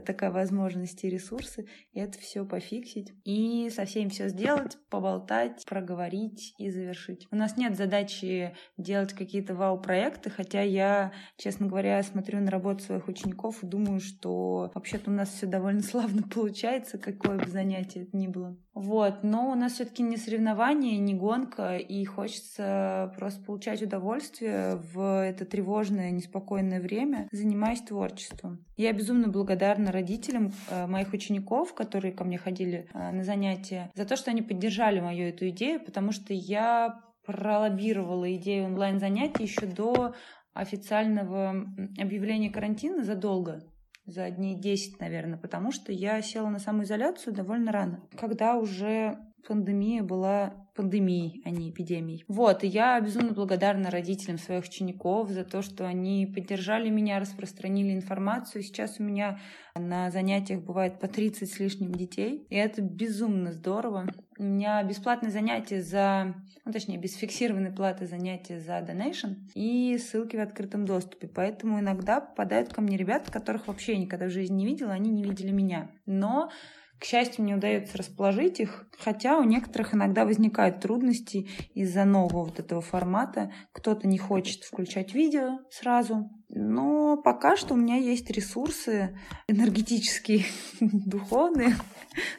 такая 0.00 0.30
возможность 0.30 1.04
и 1.04 1.10
ресурсы, 1.10 1.66
это 1.94 2.18
все 2.18 2.44
пофиксить 2.44 3.12
и 3.24 3.70
со 3.70 3.84
всеми 3.84 4.08
все 4.08 4.28
сделать, 4.28 4.78
поболтать, 4.90 5.64
проговорить 5.66 6.54
и 6.58 6.70
завершить. 6.70 7.26
У 7.30 7.36
нас 7.36 7.56
нет 7.56 7.76
задачи 7.76 8.54
делать 8.76 9.12
какие-то 9.12 9.54
вау-проекты, 9.54 10.30
хотя 10.30 10.62
я, 10.62 11.12
честно 11.36 11.66
говоря, 11.66 12.02
смотрю 12.02 12.40
на 12.40 12.50
работу 12.50 12.84
своих 12.84 13.08
учеников 13.08 13.62
и 13.62 13.66
думаю, 13.66 14.00
что 14.00 14.70
вообще-то 14.74 15.10
у 15.10 15.14
нас 15.14 15.30
все 15.30 15.46
довольно 15.46 15.82
славно 15.82 16.22
получается, 16.22 16.98
какое 16.98 17.38
бы 17.38 17.48
занятие 17.48 18.02
это 18.02 18.16
ни 18.16 18.26
было. 18.26 18.56
Вот, 18.74 19.22
но 19.22 19.50
у 19.50 19.54
нас 19.54 19.72
все-таки 19.74 20.02
не 20.02 20.16
соревнование, 20.16 20.96
не 20.96 21.14
гонка, 21.14 21.76
и 21.76 22.04
хочется 22.04 23.12
просто 23.16 23.44
получать 23.44 23.82
удовольствие 23.82 24.76
в 24.94 25.22
это 25.22 25.44
тревожное, 25.44 26.10
неспокойное 26.10 26.80
время, 26.80 27.28
занимаясь 27.32 27.82
творчеством. 27.82 28.64
Я 28.76 28.92
безумно 28.92 29.28
благодарна 29.28 29.81
родителям 29.90 30.52
э, 30.68 30.86
моих 30.86 31.12
учеников, 31.12 31.74
которые 31.74 32.12
ко 32.12 32.24
мне 32.24 32.38
ходили 32.38 32.88
э, 32.92 33.10
на 33.10 33.24
занятия, 33.24 33.90
за 33.94 34.04
то, 34.04 34.16
что 34.16 34.30
они 34.30 34.42
поддержали 34.42 35.00
мою 35.00 35.28
эту 35.28 35.48
идею, 35.48 35.84
потому 35.84 36.12
что 36.12 36.32
я 36.32 37.00
пролоббировала 37.24 38.32
идею 38.36 38.66
онлайн-занятий 38.66 39.44
еще 39.44 39.66
до 39.66 40.14
официального 40.54 41.66
объявления 41.98 42.50
карантина 42.50 43.04
задолго 43.04 43.62
за 44.04 44.30
дней 44.30 44.60
10, 44.60 45.00
наверное, 45.00 45.38
потому 45.38 45.70
что 45.70 45.92
я 45.92 46.20
села 46.22 46.48
на 46.48 46.58
самоизоляцию 46.58 47.34
довольно 47.34 47.72
рано, 47.72 48.02
когда 48.18 48.56
уже 48.56 49.16
пандемия 49.46 50.02
была 50.02 50.54
пандемией, 50.74 51.42
а 51.44 51.50
не 51.50 51.70
эпидемией. 51.70 52.24
Вот, 52.28 52.64
и 52.64 52.66
я 52.66 52.98
безумно 53.00 53.32
благодарна 53.32 53.90
родителям 53.90 54.38
своих 54.38 54.64
учеников 54.64 55.30
за 55.30 55.44
то, 55.44 55.62
что 55.62 55.86
они 55.86 56.26
поддержали 56.26 56.88
меня, 56.88 57.20
распространили 57.20 57.94
информацию. 57.94 58.62
Сейчас 58.62 58.96
у 58.98 59.02
меня 59.02 59.38
на 59.74 60.10
занятиях 60.10 60.62
бывает 60.62 60.98
по 60.98 61.08
30 61.08 61.50
с 61.50 61.58
лишним 61.58 61.92
детей, 61.92 62.46
и 62.48 62.56
это 62.56 62.80
безумно 62.80 63.52
здорово. 63.52 64.06
У 64.38 64.42
меня 64.44 64.82
бесплатные 64.82 65.30
занятия 65.30 65.82
за, 65.82 66.34
ну, 66.64 66.72
точнее, 66.72 66.98
без 66.98 67.14
фиксированной 67.16 67.70
платы 67.70 68.06
занятия 68.06 68.58
за 68.58 68.80
донейшн 68.80 69.32
и 69.54 69.98
ссылки 69.98 70.36
в 70.36 70.40
открытом 70.40 70.86
доступе. 70.86 71.28
Поэтому 71.28 71.80
иногда 71.80 72.20
попадают 72.20 72.72
ко 72.72 72.80
мне 72.80 72.96
ребята, 72.96 73.30
которых 73.30 73.68
вообще 73.68 73.96
никогда 73.98 74.26
в 74.26 74.30
жизни 74.30 74.54
не 74.54 74.66
видела, 74.66 74.92
они 74.92 75.10
не 75.10 75.22
видели 75.22 75.50
меня. 75.50 75.90
Но 76.06 76.50
к 77.02 77.04
счастью, 77.04 77.42
мне 77.42 77.56
удается 77.56 77.98
расположить 77.98 78.60
их, 78.60 78.86
хотя 78.96 79.36
у 79.36 79.42
некоторых 79.42 79.92
иногда 79.92 80.24
возникают 80.24 80.78
трудности 80.78 81.48
из-за 81.74 82.04
нового 82.04 82.44
вот 82.44 82.60
этого 82.60 82.80
формата. 82.80 83.52
Кто-то 83.72 84.06
не 84.06 84.18
хочет 84.18 84.62
включать 84.62 85.12
видео 85.12 85.58
сразу, 85.68 86.30
но 86.54 87.16
пока 87.16 87.56
что 87.56 87.74
у 87.74 87.76
меня 87.76 87.96
есть 87.96 88.30
ресурсы 88.30 89.18
энергетические, 89.48 90.44
духовные, 90.80 91.74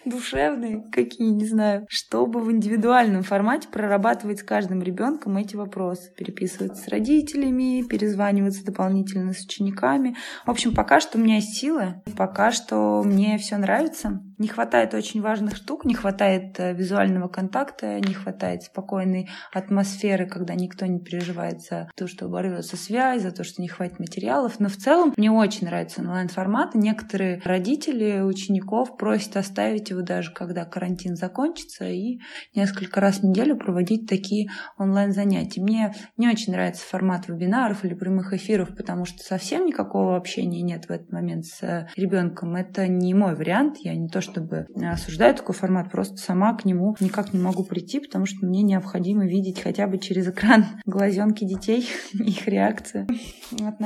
душевные, 0.05 0.83
какие, 0.91 1.29
не 1.29 1.47
знаю, 1.47 1.85
чтобы 1.89 2.41
в 2.41 2.51
индивидуальном 2.51 3.23
формате 3.23 3.67
прорабатывать 3.71 4.39
с 4.39 4.43
каждым 4.43 4.83
ребенком 4.83 5.37
эти 5.37 5.55
вопросы, 5.55 6.13
переписываться 6.15 6.83
с 6.83 6.87
родителями, 6.87 7.83
перезваниваться 7.83 8.63
дополнительно 8.63 9.33
с 9.33 9.43
учениками. 9.43 10.15
В 10.45 10.51
общем, 10.51 10.75
пока 10.75 10.99
что 10.99 11.17
у 11.17 11.21
меня 11.21 11.35
есть 11.35 11.57
силы, 11.57 12.01
пока 12.15 12.51
что 12.51 13.01
мне 13.03 13.37
все 13.39 13.57
нравится. 13.57 14.21
Не 14.37 14.47
хватает 14.47 14.93
очень 14.93 15.21
важных 15.21 15.55
штук, 15.55 15.85
не 15.85 15.93
хватает 15.93 16.59
э, 16.59 16.73
визуального 16.73 17.27
контакта, 17.27 17.99
не 17.99 18.13
хватает 18.13 18.63
спокойной 18.63 19.29
атмосферы, 19.53 20.27
когда 20.27 20.55
никто 20.55 20.85
не 20.85 20.99
переживает 20.99 21.61
за 21.61 21.89
то, 21.95 22.07
что 22.07 22.25
оборвется 22.25 22.75
связь, 22.75 23.21
за 23.21 23.31
то, 23.31 23.43
что 23.43 23.61
не 23.61 23.67
хватит 23.67 23.99
материалов. 24.03 24.59
Но 24.59 24.69
в 24.69 24.75
целом 24.75 25.13
мне 25.17 25.31
очень 25.31 25.67
нравится 25.67 26.01
онлайн-формат. 26.01 26.75
Некоторые 26.75 27.41
родители 27.45 28.21
учеников 28.21 28.97
просят 28.97 29.37
оставить 29.37 29.89
его 29.89 30.01
даже 30.01 30.31
когда 30.33 30.65
карантин 30.65 31.15
закончится 31.15 31.85
и 31.85 32.19
несколько 32.53 32.99
раз 32.99 33.19
в 33.19 33.23
неделю 33.23 33.57
проводить 33.57 34.07
такие 34.07 34.49
онлайн-занятия. 34.77 35.61
Мне 35.61 35.93
не 36.17 36.27
очень 36.27 36.53
нравится 36.53 36.83
формат 36.85 37.27
вебинаров 37.27 37.85
или 37.85 37.93
прямых 37.93 38.33
эфиров, 38.33 38.75
потому 38.75 39.05
что 39.05 39.23
совсем 39.23 39.65
никакого 39.65 40.17
общения 40.17 40.61
нет 40.61 40.85
в 40.85 40.91
этот 40.91 41.11
момент 41.11 41.45
с 41.45 41.87
ребенком. 41.95 42.55
Это 42.55 42.87
не 42.87 43.13
мой 43.13 43.35
вариант. 43.35 43.77
Я 43.79 43.95
не 43.95 44.09
то 44.09 44.21
чтобы 44.21 44.67
осуждаю 44.81 45.35
такой 45.35 45.55
формат, 45.55 45.91
просто 45.91 46.17
сама 46.17 46.53
к 46.55 46.65
нему 46.65 46.95
никак 46.99 47.33
не 47.33 47.39
могу 47.39 47.63
прийти, 47.63 47.99
потому 47.99 48.25
что 48.25 48.45
мне 48.45 48.61
необходимо 48.61 49.25
видеть 49.25 49.61
хотя 49.61 49.87
бы 49.87 49.97
через 49.97 50.27
экран 50.27 50.65
глазенки 50.85 51.45
детей, 51.45 51.87
их 52.13 52.47
реакцию, 52.47 53.07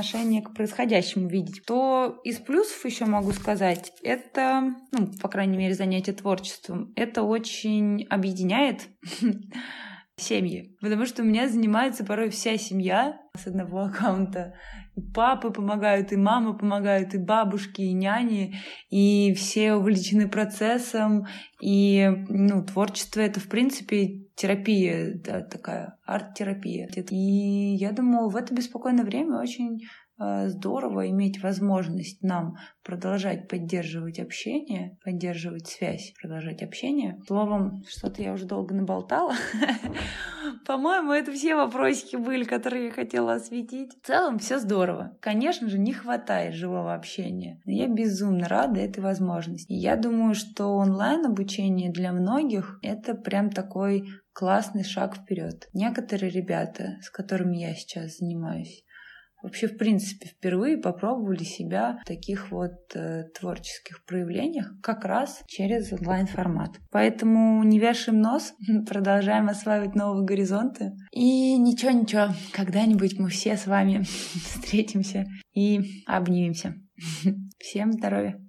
отношение 0.07 0.41
к 0.41 0.53
происходящему 0.53 1.27
видеть. 1.27 1.65
То 1.65 2.19
из 2.23 2.37
плюсов 2.37 2.83
еще 2.85 3.05
могу 3.05 3.31
сказать, 3.33 3.91
это, 4.01 4.75
ну, 4.91 5.11
по 5.21 5.27
крайней 5.27 5.57
мере, 5.57 5.73
занятие 5.73 6.13
творчеством, 6.13 6.93
это 6.95 7.23
очень 7.23 8.05
объединяет 8.09 8.87
семьи. 10.15 10.75
Потому 10.79 11.05
что 11.05 11.23
у 11.23 11.25
меня 11.25 11.49
занимается 11.49 12.05
порой 12.05 12.29
вся 12.29 12.57
семья 12.57 13.19
с 13.35 13.47
одного 13.47 13.81
аккаунта. 13.85 14.53
Папы 15.13 15.51
помогают, 15.51 16.12
и 16.12 16.15
мамы 16.15 16.57
помогают, 16.57 17.13
и 17.13 17.17
бабушки, 17.17 17.81
и 17.81 17.93
няни, 17.93 18.55
и 18.89 19.33
все 19.33 19.73
увлечены 19.73 20.27
процессом. 20.27 21.27
И 21.62 22.07
ну, 22.29 22.63
творчество— 22.63 23.19
это, 23.21 23.39
в 23.39 23.47
принципе, 23.47 24.25
терапия, 24.36 25.13
да, 25.23 25.41
такая 25.41 25.97
арт-терапия. 26.05 26.89
И 27.10 27.75
я 27.75 27.91
думаю, 27.91 28.29
в 28.29 28.36
это 28.36 28.53
беспокойное 28.53 29.05
время 29.05 29.39
очень 29.39 29.81
здорово 30.17 31.10
иметь 31.10 31.41
возможность 31.41 32.21
нам 32.23 32.58
продолжать 32.84 33.47
поддерживать 33.47 34.19
общение, 34.19 34.97
поддерживать 35.03 35.67
связь, 35.67 36.13
продолжать 36.19 36.63
общение. 36.63 37.19
Словом, 37.27 37.84
что-то 37.88 38.21
я 38.21 38.34
уже 38.34 38.45
долго 38.45 38.73
наболтала. 38.73 39.34
По-моему, 40.65 41.12
это 41.12 41.32
все 41.32 41.56
вопросики 41.56 42.15
были, 42.15 42.45
которые 42.45 42.86
я 42.86 42.91
хотела 42.91 43.34
осветить. 43.34 43.91
В 44.01 44.08
целом, 44.08 44.39
все 44.39 44.60
здорово. 44.60 45.17
Конечно 45.21 45.69
же, 45.69 45.77
не 45.77 45.93
хватает 45.93 46.53
живого 46.56 46.93
общения. 46.93 47.62
Но 47.65 47.73
я 47.73 47.88
безумно 47.88 48.47
рада 48.47 48.80
этой 48.80 49.01
возможности. 49.01 49.71
Я 49.71 49.95
думаю, 49.95 50.34
что 50.34 50.67
онлайн-обучение 50.67 51.91
для 51.91 52.12
многих— 52.12 52.80
это 52.82 53.13
прям 53.15 53.49
такой 53.49 54.08
классный 54.34 54.84
шаг 54.84 55.15
вперед. 55.17 55.67
Некоторые 55.73 56.30
ребята, 56.30 56.97
с 57.01 57.10
которыми 57.10 57.58
я 57.58 57.73
сейчас 57.73 58.17
занимаюсь, 58.17 58.84
вообще, 59.41 59.67
в 59.67 59.78
принципе, 59.78 60.28
впервые 60.28 60.78
попробовали 60.78 61.43
себя 61.43 62.00
в 62.04 62.08
таких 62.08 62.52
вот 62.52 62.95
э, 62.95 63.23
творческих 63.39 64.04
проявлениях 64.06 64.73
как 64.82 65.06
раз 65.06 65.43
через 65.47 65.91
онлайн-формат. 65.93 66.78
Поэтому 66.91 67.63
не 67.63 67.80
вешаем 67.80 68.21
нос, 68.21 68.54
продолжаем 68.88 69.50
осваивать 69.50 69.95
новые 69.95 70.26
горизонты. 70.26 70.93
И 71.12 71.58
ничего-ничего, 71.58 72.34
когда-нибудь 72.52 73.19
мы 73.19 73.30
все 73.30 73.58
с 73.58 73.67
вами 73.67 74.04
встретимся 74.04 75.26
и 75.54 76.04
обнимемся. 76.06 76.76
Всем 77.60 77.93
здоровья! 77.93 78.41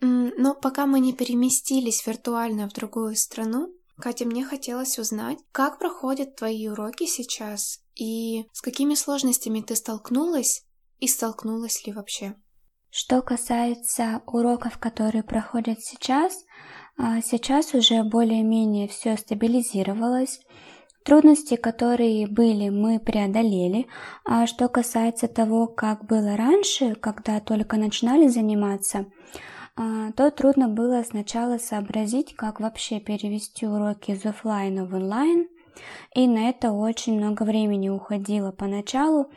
Но 0.00 0.56
пока 0.56 0.86
мы 0.86 0.98
не 0.98 1.12
переместились 1.12 2.04
виртуально 2.04 2.68
в 2.68 2.72
другую 2.72 3.14
страну, 3.14 3.72
Катя, 3.96 4.24
мне 4.24 4.44
хотелось 4.44 4.98
узнать, 4.98 5.38
как 5.52 5.78
проходят 5.78 6.34
твои 6.34 6.66
уроки 6.68 7.06
сейчас 7.06 7.81
и 7.94 8.46
с 8.52 8.60
какими 8.60 8.94
сложностями 8.94 9.60
ты 9.60 9.76
столкнулась 9.76 10.64
и 10.98 11.08
столкнулась 11.08 11.86
ли 11.86 11.92
вообще? 11.92 12.34
Что 12.90 13.22
касается 13.22 14.22
уроков, 14.26 14.78
которые 14.78 15.22
проходят 15.22 15.80
сейчас, 15.80 16.44
а, 16.98 17.20
сейчас 17.22 17.74
уже 17.74 18.02
более-менее 18.04 18.88
все 18.88 19.16
стабилизировалось. 19.16 20.40
Трудности, 21.04 21.56
которые 21.56 22.28
были, 22.28 22.68
мы 22.68 23.00
преодолели. 23.00 23.88
А 24.24 24.46
что 24.46 24.68
касается 24.68 25.26
того, 25.26 25.66
как 25.66 26.04
было 26.06 26.36
раньше, 26.36 26.94
когда 26.94 27.40
только 27.40 27.76
начинали 27.76 28.28
заниматься, 28.28 29.06
а, 29.74 30.12
то 30.12 30.30
трудно 30.30 30.68
было 30.68 31.02
сначала 31.02 31.58
сообразить, 31.58 32.34
как 32.36 32.60
вообще 32.60 33.00
перевести 33.00 33.66
уроки 33.66 34.12
из 34.12 34.24
офлайна 34.26 34.84
в 34.84 34.94
онлайн, 34.94 35.48
и 36.14 36.26
на 36.26 36.48
это 36.48 36.72
очень 36.72 37.16
много 37.16 37.42
времени 37.42 37.88
уходило 37.88 38.52
поначалу, 38.52 39.30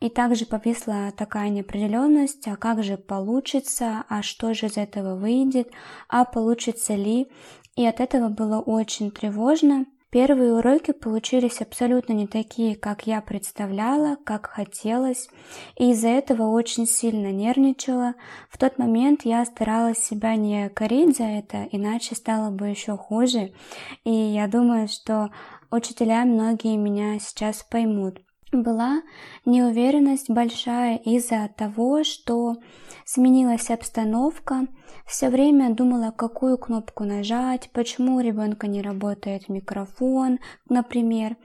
и 0.00 0.08
также 0.08 0.46
повисла 0.46 1.12
такая 1.16 1.48
неопределенность, 1.48 2.48
а 2.48 2.56
как 2.56 2.82
же 2.82 2.96
получится, 2.96 4.04
а 4.08 4.22
что 4.22 4.52
же 4.52 4.66
из 4.66 4.76
этого 4.76 5.14
выйдет, 5.14 5.70
а 6.08 6.24
получится 6.24 6.94
ли. 6.94 7.28
И 7.76 7.86
от 7.86 8.00
этого 8.00 8.28
было 8.28 8.58
очень 8.58 9.12
тревожно. 9.12 9.86
Первые 10.10 10.52
уроки 10.52 10.90
получились 10.92 11.62
абсолютно 11.62 12.12
не 12.12 12.26
такие, 12.26 12.76
как 12.76 13.06
я 13.06 13.22
представляла, 13.22 14.18
как 14.24 14.46
хотелось, 14.46 15.30
и 15.78 15.92
из-за 15.92 16.08
этого 16.08 16.48
очень 16.50 16.86
сильно 16.86 17.32
нервничала. 17.32 18.14
В 18.50 18.58
тот 18.58 18.76
момент 18.76 19.20
я 19.24 19.42
старалась 19.46 20.04
себя 20.04 20.36
не 20.36 20.68
корить 20.68 21.16
за 21.16 21.24
это, 21.24 21.66
иначе 21.72 22.14
стало 22.14 22.50
бы 22.50 22.66
еще 22.66 22.94
хуже. 22.98 23.54
И 24.04 24.10
я 24.10 24.48
думаю, 24.48 24.86
что 24.88 25.30
учителя 25.72 26.24
многие 26.24 26.76
меня 26.76 27.18
сейчас 27.18 27.62
поймут 27.62 28.20
была 28.52 29.02
неуверенность 29.44 30.30
большая 30.30 30.96
из-за 30.98 31.48
того, 31.56 32.04
что 32.04 32.56
сменилась 33.04 33.70
обстановка, 33.70 34.66
все 35.06 35.28
время 35.30 35.74
думала, 35.74 36.12
какую 36.16 36.56
кнопку 36.58 37.04
нажать, 37.04 37.70
почему 37.72 38.16
у 38.16 38.20
ребенка 38.20 38.66
не 38.66 38.82
работает 38.82 39.48
микрофон, 39.48 40.38
например, 40.68 41.36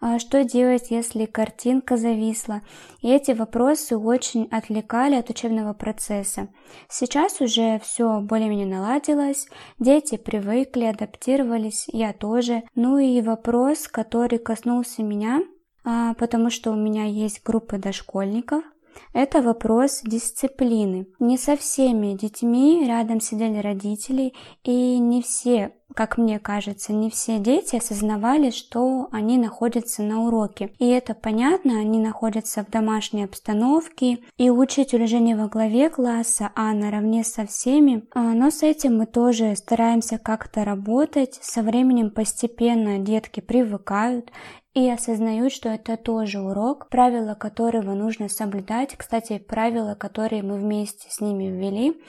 а 0.00 0.18
что 0.18 0.44
делать, 0.44 0.90
если 0.90 1.26
картинка 1.26 1.96
зависла. 1.96 2.62
И 3.00 3.08
эти 3.08 3.30
вопросы 3.30 3.96
очень 3.96 4.48
отвлекали 4.50 5.14
от 5.14 5.30
учебного 5.30 5.74
процесса. 5.74 6.48
Сейчас 6.88 7.40
уже 7.40 7.80
все 7.82 8.20
более-менее 8.20 8.66
наладилось, 8.66 9.46
дети 9.78 10.16
привыкли, 10.16 10.84
адаптировались, 10.84 11.86
я 11.92 12.12
тоже. 12.12 12.64
Ну 12.74 12.98
и 12.98 13.22
вопрос, 13.22 13.86
который 13.86 14.38
коснулся 14.38 15.02
меня, 15.02 15.42
потому 15.84 16.50
что 16.50 16.70
у 16.70 16.76
меня 16.76 17.04
есть 17.04 17.42
группы 17.44 17.78
дошкольников. 17.78 18.64
Это 19.12 19.42
вопрос 19.42 20.02
дисциплины. 20.04 21.06
Не 21.18 21.36
со 21.36 21.56
всеми 21.56 22.16
детьми 22.16 22.84
рядом 22.86 23.20
сидели 23.20 23.58
родители, 23.58 24.34
и 24.62 24.98
не 24.98 25.22
все 25.22 25.72
как 25.94 26.18
мне 26.18 26.38
кажется, 26.38 26.92
не 26.92 27.10
все 27.10 27.38
дети 27.38 27.76
осознавали, 27.76 28.50
что 28.50 29.08
они 29.12 29.38
находятся 29.38 30.02
на 30.02 30.22
уроке. 30.22 30.72
И 30.78 30.88
это 30.88 31.14
понятно, 31.14 31.78
они 31.78 31.98
находятся 31.98 32.64
в 32.64 32.70
домашней 32.70 33.24
обстановке, 33.24 34.18
и 34.36 34.50
учитель 34.50 35.04
уже 35.04 35.18
не 35.18 35.34
во 35.34 35.48
главе 35.48 35.90
класса, 35.90 36.50
а 36.54 36.72
наравне 36.72 37.22
со 37.24 37.46
всеми. 37.46 38.04
А, 38.14 38.20
но 38.20 38.50
с 38.50 38.62
этим 38.62 38.98
мы 38.98 39.06
тоже 39.06 39.54
стараемся 39.56 40.18
как-то 40.18 40.64
работать. 40.64 41.38
Со 41.42 41.62
временем 41.62 42.10
постепенно 42.10 42.98
детки 42.98 43.40
привыкают, 43.40 44.30
и 44.74 44.90
осознают, 44.90 45.52
что 45.52 45.68
это 45.68 45.96
тоже 45.96 46.40
урок, 46.40 46.88
правила 46.88 47.34
которого 47.34 47.94
нужно 47.94 48.28
соблюдать. 48.28 48.96
Кстати, 48.96 49.38
правила, 49.38 49.94
которые 49.94 50.42
мы 50.42 50.58
вместе 50.58 51.08
с 51.08 51.20
ними 51.20 51.44
ввели 51.44 52.02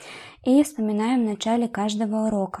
и 0.44 0.62
вспоминаем 0.64 1.22
в 1.22 1.28
начале 1.28 1.68
каждого 1.68 2.26
урока. 2.26 2.58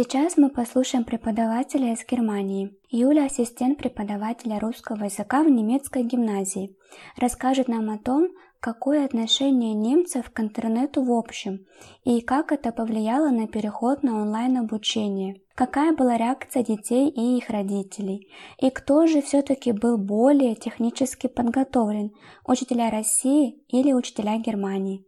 Сейчас 0.00 0.36
мы 0.36 0.48
послушаем 0.48 1.02
преподавателя 1.02 1.92
из 1.92 2.06
Германии. 2.06 2.72
Юля– 2.88 3.24
ассистент 3.26 3.78
преподавателя 3.78 4.60
русского 4.60 5.06
языка 5.06 5.42
в 5.42 5.50
немецкой 5.50 6.04
гимназии. 6.04 6.76
Расскажет 7.16 7.66
нам 7.66 7.90
о 7.90 7.98
том, 7.98 8.28
какое 8.60 9.04
отношение 9.04 9.74
немцев 9.74 10.30
к 10.30 10.38
интернету 10.38 11.02
в 11.02 11.10
общем 11.10 11.66
и 12.04 12.20
как 12.20 12.52
это 12.52 12.70
повлияло 12.70 13.30
на 13.30 13.48
переход 13.48 14.04
на 14.04 14.22
онлайн-обучение. 14.22 15.40
Какая 15.56 15.92
была 15.92 16.16
реакция 16.16 16.62
детей 16.62 17.08
и 17.08 17.36
их 17.36 17.50
родителей? 17.50 18.28
И 18.60 18.70
кто 18.70 19.08
же 19.08 19.20
все-таки 19.20 19.72
был 19.72 19.98
более 19.98 20.54
технически 20.54 21.26
подготовлен– 21.26 22.12
учителя 22.46 22.92
России 22.92 23.64
или 23.66 23.92
учителя 23.92 24.38
Германии? 24.38 25.07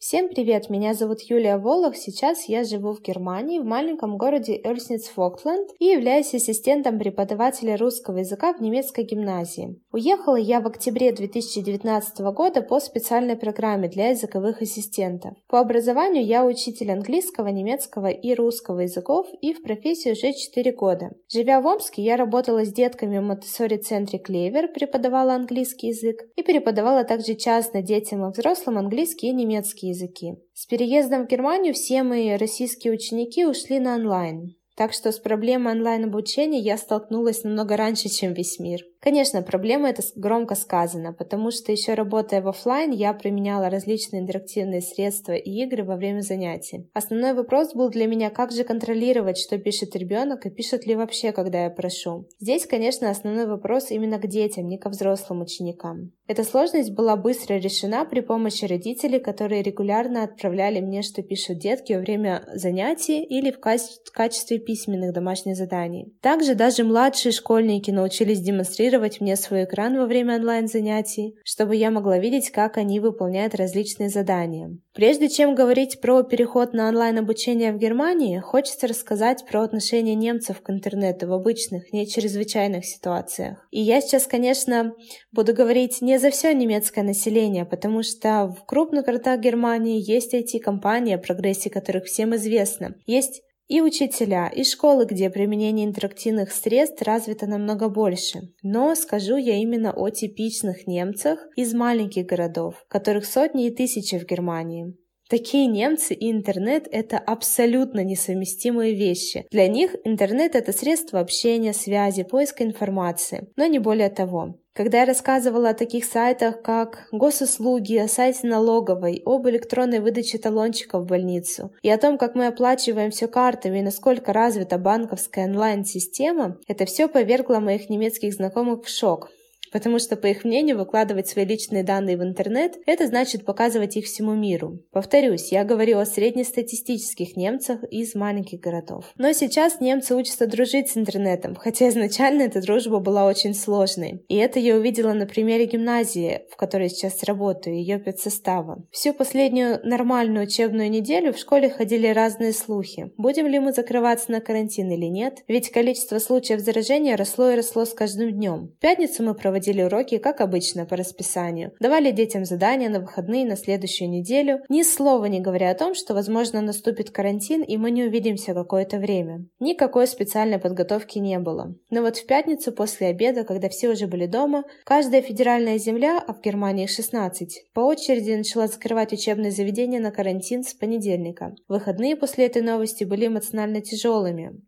Всем 0.00 0.28
привет, 0.28 0.70
меня 0.70 0.94
зовут 0.94 1.22
Юлия 1.22 1.56
Волох, 1.56 1.96
сейчас 1.96 2.44
я 2.48 2.62
живу 2.62 2.92
в 2.92 3.02
Германии, 3.02 3.58
в 3.58 3.64
маленьком 3.64 4.16
городе 4.16 4.56
Эльсниц-Фокленд 4.62 5.70
и 5.80 5.86
являюсь 5.86 6.32
ассистентом 6.32 7.00
преподавателя 7.00 7.76
русского 7.76 8.18
языка 8.18 8.52
в 8.52 8.60
немецкой 8.60 9.02
гимназии. 9.02 9.76
Уехала 9.90 10.36
я 10.36 10.60
в 10.60 10.68
октябре 10.68 11.10
2019 11.10 12.20
года 12.32 12.62
по 12.62 12.78
специальной 12.78 13.34
программе 13.34 13.88
для 13.88 14.10
языковых 14.10 14.62
ассистентов. 14.62 15.34
По 15.48 15.58
образованию 15.58 16.24
я 16.24 16.46
учитель 16.46 16.92
английского, 16.92 17.48
немецкого 17.48 18.06
и 18.06 18.34
русского 18.34 18.80
языков 18.82 19.26
и 19.40 19.52
в 19.52 19.64
профессии 19.64 20.12
уже 20.12 20.32
4 20.32 20.72
года. 20.74 21.10
Живя 21.28 21.60
в 21.60 21.66
Омске, 21.66 22.02
я 22.02 22.16
работала 22.16 22.64
с 22.64 22.72
детками 22.72 23.18
в 23.18 23.22
Монтессори-центре 23.22 24.20
Клевер, 24.20 24.68
преподавала 24.68 25.34
английский 25.34 25.88
язык 25.88 26.22
и 26.36 26.44
преподавала 26.44 27.02
также 27.02 27.34
частно 27.34 27.82
детям 27.82 28.24
и 28.24 28.30
взрослым 28.30 28.78
английский 28.78 29.26
и 29.26 29.32
немецкий 29.32 29.87
языки. 29.88 30.34
С 30.54 30.66
переездом 30.66 31.24
в 31.24 31.28
Германию 31.28 31.74
все 31.74 32.02
мои 32.02 32.36
российские 32.36 32.92
ученики 32.92 33.44
ушли 33.44 33.78
на 33.78 33.94
онлайн. 33.94 34.54
Так 34.76 34.92
что 34.92 35.10
с 35.10 35.18
проблемой 35.18 35.72
онлайн-обучения 35.72 36.60
я 36.60 36.78
столкнулась 36.78 37.42
намного 37.42 37.76
раньше, 37.76 38.08
чем 38.08 38.32
весь 38.32 38.60
мир. 38.60 38.82
Конечно, 39.00 39.42
проблема 39.42 39.90
это 39.90 40.02
громко 40.16 40.56
сказано, 40.56 41.12
потому 41.12 41.52
что 41.52 41.70
еще 41.70 41.94
работая 41.94 42.42
в 42.42 42.48
офлайн, 42.48 42.90
я 42.90 43.12
применяла 43.12 43.70
различные 43.70 44.22
интерактивные 44.22 44.80
средства 44.80 45.34
и 45.34 45.50
игры 45.62 45.84
во 45.84 45.94
время 45.94 46.20
занятий. 46.20 46.90
Основной 46.94 47.32
вопрос 47.34 47.74
был 47.74 47.90
для 47.90 48.06
меня, 48.08 48.30
как 48.30 48.50
же 48.50 48.64
контролировать, 48.64 49.38
что 49.38 49.56
пишет 49.56 49.94
ребенок 49.94 50.46
и 50.46 50.50
пишет 50.50 50.84
ли 50.84 50.96
вообще, 50.96 51.30
когда 51.30 51.62
я 51.64 51.70
прошу. 51.70 52.26
Здесь, 52.40 52.66
конечно, 52.66 53.08
основной 53.08 53.46
вопрос 53.46 53.92
именно 53.92 54.18
к 54.18 54.26
детям, 54.26 54.66
не 54.66 54.78
ко 54.78 54.88
взрослым 54.88 55.42
ученикам. 55.42 56.10
Эта 56.26 56.42
сложность 56.42 56.90
была 56.90 57.14
быстро 57.14 57.54
решена 57.54 58.04
при 58.04 58.20
помощи 58.20 58.64
родителей, 58.64 59.20
которые 59.20 59.62
регулярно 59.62 60.24
отправляли 60.24 60.80
мне, 60.80 61.02
что 61.02 61.22
пишут 61.22 61.58
детки 61.58 61.92
во 61.92 62.00
время 62.00 62.42
занятий 62.52 63.22
или 63.22 63.52
в 63.52 63.60
качестве 63.60 64.58
письменных 64.58 65.12
домашних 65.12 65.56
заданий. 65.56 66.12
Также 66.20 66.56
даже 66.56 66.82
младшие 66.82 67.30
школьники 67.32 67.92
научились 67.92 68.40
демонстрировать 68.40 68.87
демонстрировать 68.88 69.20
мне 69.20 69.36
свой 69.36 69.64
экран 69.64 69.98
во 69.98 70.06
время 70.06 70.36
онлайн-занятий, 70.36 71.36
чтобы 71.44 71.76
я 71.76 71.90
могла 71.90 72.18
видеть, 72.18 72.50
как 72.50 72.76
они 72.76 73.00
выполняют 73.00 73.54
различные 73.54 74.08
задания. 74.08 74.78
Прежде 74.94 75.28
чем 75.28 75.54
говорить 75.54 76.00
про 76.00 76.22
переход 76.22 76.72
на 76.72 76.88
онлайн-обучение 76.88 77.72
в 77.72 77.78
Германии, 77.78 78.38
хочется 78.38 78.86
рассказать 78.86 79.44
про 79.46 79.62
отношение 79.62 80.14
немцев 80.14 80.60
к 80.62 80.70
интернету 80.70 81.28
в 81.28 81.32
обычных, 81.32 81.92
не 81.92 82.06
чрезвычайных 82.06 82.84
ситуациях. 82.84 83.66
И 83.70 83.80
я 83.80 84.00
сейчас, 84.00 84.26
конечно, 84.26 84.94
буду 85.32 85.54
говорить 85.54 86.00
не 86.00 86.18
за 86.18 86.30
все 86.30 86.54
немецкое 86.54 87.04
население, 87.04 87.64
потому 87.64 88.02
что 88.02 88.54
в 88.58 88.64
крупных 88.64 89.04
городах 89.04 89.40
Германии 89.40 90.02
есть 90.04 90.34
IT-компании, 90.34 91.14
о 91.14 91.18
прогрессе 91.18 91.70
которых 91.70 92.04
всем 92.04 92.34
известно. 92.34 92.94
Есть 93.06 93.42
и 93.68 93.80
учителя, 93.80 94.48
и 94.48 94.64
школы, 94.64 95.04
где 95.04 95.30
применение 95.30 95.86
интерактивных 95.86 96.52
средств 96.52 97.02
развито 97.02 97.46
намного 97.46 97.88
больше. 97.88 98.52
Но 98.62 98.94
скажу 98.94 99.36
я 99.36 99.56
именно 99.56 99.92
о 99.92 100.10
типичных 100.10 100.86
немцах 100.86 101.46
из 101.54 101.74
маленьких 101.74 102.26
городов, 102.26 102.84
которых 102.88 103.26
сотни 103.26 103.66
и 103.66 103.74
тысячи 103.74 104.18
в 104.18 104.26
Германии. 104.26 104.96
Такие 105.28 105.66
немцы 105.66 106.14
и 106.14 106.30
интернет— 106.30 106.88
это 106.90 107.18
абсолютно 107.18 108.02
несовместимые 108.02 108.94
вещи. 108.94 109.46
Для 109.50 109.68
них 109.68 109.94
интернет— 110.04 110.54
это 110.54 110.72
средство 110.72 111.20
общения, 111.20 111.74
связи, 111.74 112.22
поиска 112.22 112.64
информации, 112.64 113.48
но 113.56 113.66
не 113.66 113.78
более 113.78 114.08
того. 114.08 114.58
Когда 114.78 115.00
я 115.00 115.06
рассказывала 115.06 115.70
о 115.70 115.74
таких 115.74 116.04
сайтах, 116.04 116.62
как 116.62 117.08
госуслуги, 117.10 117.96
о 117.96 118.06
сайте 118.06 118.46
налоговой, 118.46 119.20
об 119.26 119.48
электронной 119.48 119.98
выдаче 119.98 120.38
талончиков 120.38 121.02
в 121.02 121.06
больницу 121.06 121.72
и 121.82 121.90
о 121.90 121.98
том, 121.98 122.16
как 122.16 122.36
мы 122.36 122.46
оплачиваем 122.46 123.10
все 123.10 123.26
картами 123.26 123.80
и 123.80 123.82
насколько 123.82 124.32
развита 124.32 124.78
банковская 124.78 125.46
онлайн-система, 125.46 126.58
это 126.68 126.84
все 126.84 127.08
повергло 127.08 127.58
моих 127.58 127.90
немецких 127.90 128.32
знакомых 128.32 128.84
в 128.84 128.88
шок. 128.88 129.30
Потому 129.72 129.98
что, 129.98 130.16
по 130.16 130.26
их 130.26 130.44
мнению, 130.44 130.78
выкладывать 130.78 131.28
свои 131.28 131.44
личные 131.44 131.82
данные 131.82 132.16
в 132.16 132.22
интернет– 132.22 132.78
это 132.86 133.06
значит 133.06 133.44
показывать 133.44 133.96
их 133.96 134.06
всему 134.06 134.34
миру. 134.34 134.80
Повторюсь, 134.92 135.52
я 135.52 135.64
говорю 135.64 135.98
о 135.98 136.06
среднестатистических 136.06 137.36
немцах 137.36 137.84
из 137.84 138.14
маленьких 138.14 138.60
городов. 138.60 139.12
Но 139.16 139.32
сейчас 139.32 139.80
немцы 139.80 140.14
учатся 140.14 140.46
дружить 140.46 140.90
с 140.90 140.96
интернетом, 140.96 141.54
хотя 141.54 141.88
изначально 141.88 142.42
эта 142.42 142.60
дружба 142.60 142.98
была 142.98 143.26
очень 143.26 143.54
сложной. 143.54 144.24
И 144.28 144.36
это 144.36 144.58
я 144.58 144.76
увидела 144.76 145.12
на 145.12 145.26
примере 145.26 145.66
гимназии, 145.66 146.42
в 146.50 146.56
которой 146.56 146.88
сейчас 146.88 147.22
работаю, 147.24 147.76
ее 147.76 147.98
педсостава. 147.98 148.84
Всю 148.90 149.12
последнюю 149.12 149.80
нормальную 149.84 150.46
учебную 150.46 150.90
неделю 150.90 151.32
в 151.32 151.38
школе 151.38 151.70
ходили 151.70 152.06
разные 152.08 152.52
слухи. 152.52 153.12
Будем 153.16 153.46
ли 153.46 153.58
мы 153.58 153.72
закрываться 153.72 154.30
на 154.32 154.40
карантин 154.40 154.90
или 154.90 155.06
нет? 155.06 155.44
Ведь 155.46 155.70
количество 155.70 156.18
случаев 156.18 156.60
заражения 156.60 157.16
росло 157.16 157.50
и 157.50 157.56
росло 157.56 157.84
с 157.84 157.92
каждым 157.92 158.32
днем. 158.32 158.72
В 158.78 158.80
пятницу 158.80 159.22
мы 159.22 159.34
проводили 159.34 159.57
проводили 159.58 159.82
уроки, 159.82 160.18
как 160.18 160.40
обычно, 160.40 160.86
по 160.86 160.96
расписанию, 160.96 161.72
давали 161.80 162.12
детям 162.12 162.44
задания 162.44 162.88
на 162.88 163.00
выходные 163.00 163.44
на 163.44 163.56
следующую 163.56 164.08
неделю, 164.08 164.60
ни 164.68 164.84
слова 164.84 165.24
не 165.24 165.40
говоря 165.40 165.70
о 165.70 165.74
том, 165.74 165.94
что, 165.94 166.14
возможно, 166.14 166.60
наступит 166.60 167.10
карантин 167.10 167.62
и 167.62 167.76
мы 167.76 167.90
не 167.90 168.04
увидимся 168.04 168.54
какое-то 168.54 168.98
время. 168.98 169.46
Никакой 169.58 170.06
специальной 170.06 170.60
подготовки 170.60 171.18
не 171.18 171.38
было. 171.40 171.74
Но 171.90 172.02
вот 172.02 172.18
в 172.18 172.26
пятницу 172.26 172.70
после 172.70 173.08
обеда, 173.08 173.42
когда 173.42 173.68
все 173.68 173.88
уже 173.88 174.06
были 174.06 174.26
дома, 174.26 174.62
каждая 174.84 175.22
федеральная 175.22 175.78
земля, 175.78 176.22
а 176.24 176.32
в 176.32 176.40
Германии 176.40 176.86
16, 176.86 177.64
по 177.74 177.80
очереди 177.80 178.36
начала 178.36 178.68
закрывать 178.68 179.12
учебные 179.12 179.50
заведения 179.50 180.00
на 180.00 180.12
карантин 180.12 180.62
с 180.62 180.72
понедельника. 180.72 181.54
Выходные 181.66 182.14
после 182.14 182.46
этой 182.46 182.62
новости 182.62 183.02
были 183.02 183.26
эмоционально 183.26 183.80
тяжелыми. 183.80 184.60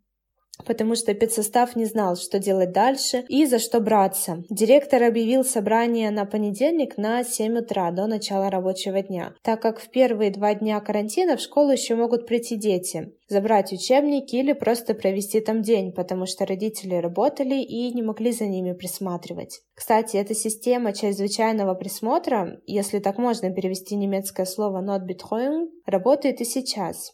Потому 0.67 0.95
что 0.95 1.15
педсостав 1.15 1.77
не 1.77 1.85
знал, 1.85 2.17
что 2.17 2.39
делать 2.39 2.73
дальше 2.73 3.25
и 3.29 3.47
за 3.47 3.59
что 3.59 3.81
браться. 3.81 4.45
Директор 4.51 5.03
объявил 5.03 5.45
собрание 5.45 6.11
на 6.11 6.25
понедельник 6.25 6.97
на 6.97 7.25
7 7.25 7.59
утра 7.59 7.91
до 7.91 8.07
начала 8.07 8.51
рабочего 8.51 9.03
дня, 9.03 9.35
так 9.43 9.61
как 9.63 9.81
в 9.81 9.89
первые 9.91 10.31
два 10.31 10.55
дня 10.55 10.81
карантина 10.81 11.37
в 11.37 11.41
школу 11.41 11.71
еще 11.71 11.95
могут 11.95 12.27
прийти 12.27 12.57
дети, 12.57 13.13
забрать 13.29 13.73
учебники 13.73 14.37
или 14.37 14.53
просто 14.53 14.95
провести 14.95 15.41
там 15.41 15.63
день, 15.63 15.93
потому 15.93 16.27
что 16.27 16.47
родители 16.47 16.95
работали 16.97 17.57
и 17.57 17.93
не 17.93 18.03
могли 18.03 18.33
за 18.33 18.47
ними 18.47 18.73
присматривать. 18.73 19.61
Кстати, 19.75 20.17
эта 20.17 20.35
система 20.35 20.93
чрезвычайного 20.93 21.75
присмотра, 21.75 22.61
если 22.67 22.99
так 22.99 23.19
можно 23.19 23.51
перевести 23.51 23.97
немецкое 23.97 24.47
слово 24.47 24.83
Notbetreuung, 24.83 25.69
работает 25.87 26.41
и 26.41 26.45
сейчас. 26.45 27.13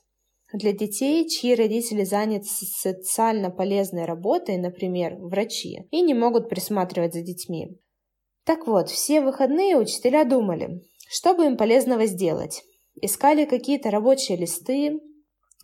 Для 0.53 0.73
детей, 0.73 1.29
чьи 1.29 1.55
родители 1.55 2.05
заняты 2.05 2.47
социально 2.47 3.51
полезной 3.51 4.05
работой, 4.05 4.57
например, 4.59 5.17
врачи, 5.19 5.81
и 5.91 6.03
не 6.03 6.15
могут 6.15 6.49
присматривать 6.49 7.15
за 7.15 7.23
детьми. 7.23 7.77
Так 8.45 8.67
вот, 8.69 8.89
все 8.89 9.21
выходные 9.21 9.77
учителя 9.77 10.25
думали, 10.25 10.83
что 11.09 11.35
бы 11.35 11.47
им 11.47 11.57
полезного 11.57 12.07
сделать. 12.07 12.63
Искали 12.95 13.45
какие-то 13.45 13.91
рабочие 13.91 14.39
листы, 14.39 15.01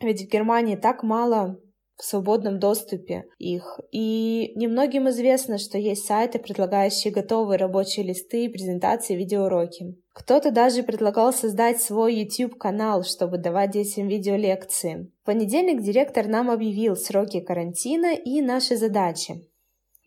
ведь 0.00 0.22
в 0.22 0.28
Германии 0.28 0.74
так 0.74 1.04
мало 1.04 1.58
в 2.02 2.04
свободном 2.04 2.58
доступе 2.58 3.26
их. 3.38 3.78
И 3.92 4.54
немногим 4.56 5.08
известно, 5.08 5.56
что 5.56 5.78
есть 5.78 6.04
сайты, 6.04 6.40
предлагающие 6.40 7.12
готовые 7.12 7.58
рабочие 7.58 8.04
листы, 8.04 8.48
презентации, 8.48 9.14
видеоуроки. 9.14 9.94
Кто-то 10.12 10.50
даже 10.50 10.82
предлагал 10.82 11.32
создать 11.32 11.80
свой 11.80 12.16
YouTube-канал, 12.16 13.04
чтобы 13.04 13.38
давать 13.38 13.70
детям 13.70 14.08
видеолекции. 14.08 15.12
В 15.22 15.26
понедельник 15.26 15.80
директор 15.80 16.26
нам 16.26 16.50
объявил 16.50 16.96
сроки 16.96 17.38
карантина 17.38 18.14
и 18.14 18.40
наши 18.40 18.76
задачи. 18.76 19.46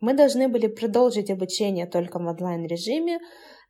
Мы 0.02 0.14
должны 0.16 0.50
были 0.50 0.68
продолжить 0.68 1.32
обучение 1.32 1.86
только 1.86 2.20
в 2.20 2.28
онлайн-режиме. 2.28 3.20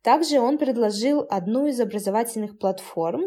Также 0.02 0.40
он 0.40 0.58
предложил 0.58 1.24
одну 1.30 1.68
из 1.68 1.78
образовательных 1.80 2.58
платформ. 2.58 3.22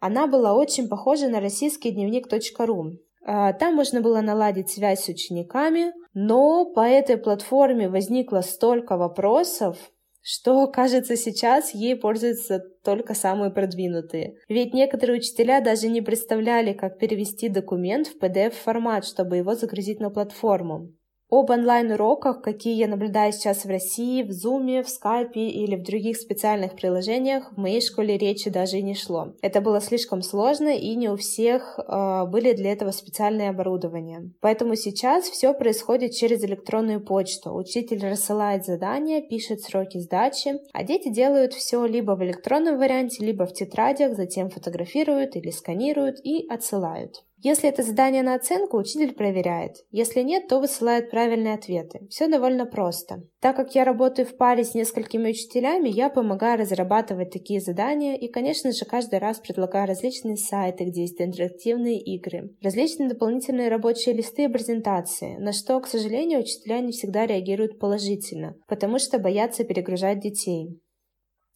Она 0.00 0.26
была 0.26 0.54
очень 0.54 0.88
похожа 0.88 1.28
на 1.28 1.38
российский 1.38 1.92
дневник.ру. 1.92 2.98
А, 3.24 3.52
там 3.54 3.74
можно 3.74 4.00
было 4.02 4.20
наладить 4.20 4.70
связь 4.70 5.04
с 5.04 5.08
учениками, 5.08 5.92
но 6.12 6.66
по 6.66 6.80
этой 6.80 7.16
платформе 7.16 7.88
возникло 7.88 8.42
столько 8.42 8.96
вопросов, 8.96 9.78
что, 10.20 10.66
кажется, 10.68 11.16
сейчас 11.16 11.74
ей 11.74 11.96
пользуются 11.96 12.62
только 12.82 13.14
самые 13.14 13.50
продвинутые. 13.50 14.36
Ведь 14.48 14.74
некоторые 14.74 15.18
учителя 15.18 15.60
даже 15.60 15.88
не 15.88 16.02
представляли, 16.02 16.72
как 16.72 16.98
перевести 16.98 17.48
документ 17.48 18.06
в 18.06 18.18
PDF-формат, 18.18 19.04
чтобы 19.06 19.36
его 19.36 19.54
загрузить 19.54 20.00
на 20.00 20.10
платформу. 20.10 20.92
Об 21.36 21.50
онлайн-уроках, 21.50 22.42
какие 22.42 22.76
я 22.76 22.86
наблюдаю 22.86 23.32
сейчас 23.32 23.64
в 23.64 23.68
России, 23.68 24.22
в 24.22 24.30
Zoom, 24.30 24.84
в 24.84 24.86
Skype 24.86 25.32
или 25.34 25.74
в 25.74 25.82
других 25.82 26.16
специальных 26.16 26.76
приложениях, 26.76 27.50
в 27.50 27.56
моей 27.56 27.80
школе 27.80 28.16
речи 28.16 28.50
даже 28.50 28.78
и 28.78 28.82
не 28.82 28.94
шло. 28.94 29.32
Это 29.42 29.60
было 29.60 29.80
слишком 29.80 30.22
сложно, 30.22 30.68
и 30.68 30.94
не 30.94 31.08
у 31.08 31.16
всех 31.16 31.80
э, 31.80 32.24
были 32.26 32.52
для 32.52 32.70
этого 32.70 32.92
специальные 32.92 33.50
оборудования. 33.50 34.30
Поэтому 34.40 34.76
сейчас 34.76 35.24
все 35.24 35.52
происходит 35.54 36.12
через 36.12 36.44
электронную 36.44 37.04
почту. 37.04 37.52
Учитель 37.52 38.08
рассылает 38.08 38.64
задания, 38.64 39.20
пишет 39.20 39.60
сроки 39.60 39.98
сдачи, 39.98 40.60
а 40.72 40.84
дети 40.84 41.08
делают 41.08 41.52
все 41.52 41.84
либо 41.84 42.12
в 42.12 42.22
электронном 42.22 42.78
варианте, 42.78 43.24
либо 43.24 43.44
в 43.46 43.52
тетрадях, 43.52 44.14
затем 44.14 44.50
фотографируют 44.50 45.34
или 45.34 45.50
сканируют 45.50 46.20
и 46.22 46.46
отсылают. 46.48 47.24
Если 47.44 47.68
это 47.68 47.82
задание 47.82 48.22
на 48.22 48.36
оценку, 48.36 48.78
учитель 48.78 49.12
проверяет. 49.12 49.72
Если 49.90 50.22
нет, 50.22 50.48
то 50.48 50.60
высылает 50.60 51.10
правильные 51.10 51.52
ответы. 51.52 52.00
Все 52.08 52.26
довольно 52.26 52.64
просто. 52.64 53.22
Так 53.38 53.54
как 53.56 53.74
я 53.74 53.84
работаю 53.84 54.26
в 54.26 54.38
паре 54.38 54.64
с 54.64 54.74
несколькими 54.74 55.28
учителями, 55.28 55.90
я 55.90 56.08
помогаю 56.08 56.58
разрабатывать 56.58 57.30
такие 57.30 57.60
задания 57.60 58.14
и, 58.16 58.28
конечно 58.28 58.72
же, 58.72 58.86
каждый 58.86 59.18
раз 59.18 59.40
предлагаю 59.40 59.86
различные 59.86 60.38
сайты, 60.38 60.84
где 60.84 61.02
есть 61.02 61.20
интерактивные 61.20 62.00
игры, 62.00 62.48
различные 62.62 63.10
дополнительные 63.10 63.68
рабочие 63.68 64.14
листы 64.14 64.44
и 64.44 64.48
презентации, 64.48 65.36
на 65.36 65.52
что, 65.52 65.78
к 65.80 65.86
сожалению, 65.86 66.40
учителя 66.40 66.80
не 66.80 66.92
всегда 66.92 67.26
реагируют 67.26 67.78
положительно, 67.78 68.56
потому 68.68 68.98
что 68.98 69.18
боятся 69.18 69.64
перегружать 69.64 70.20
детей. 70.20 70.80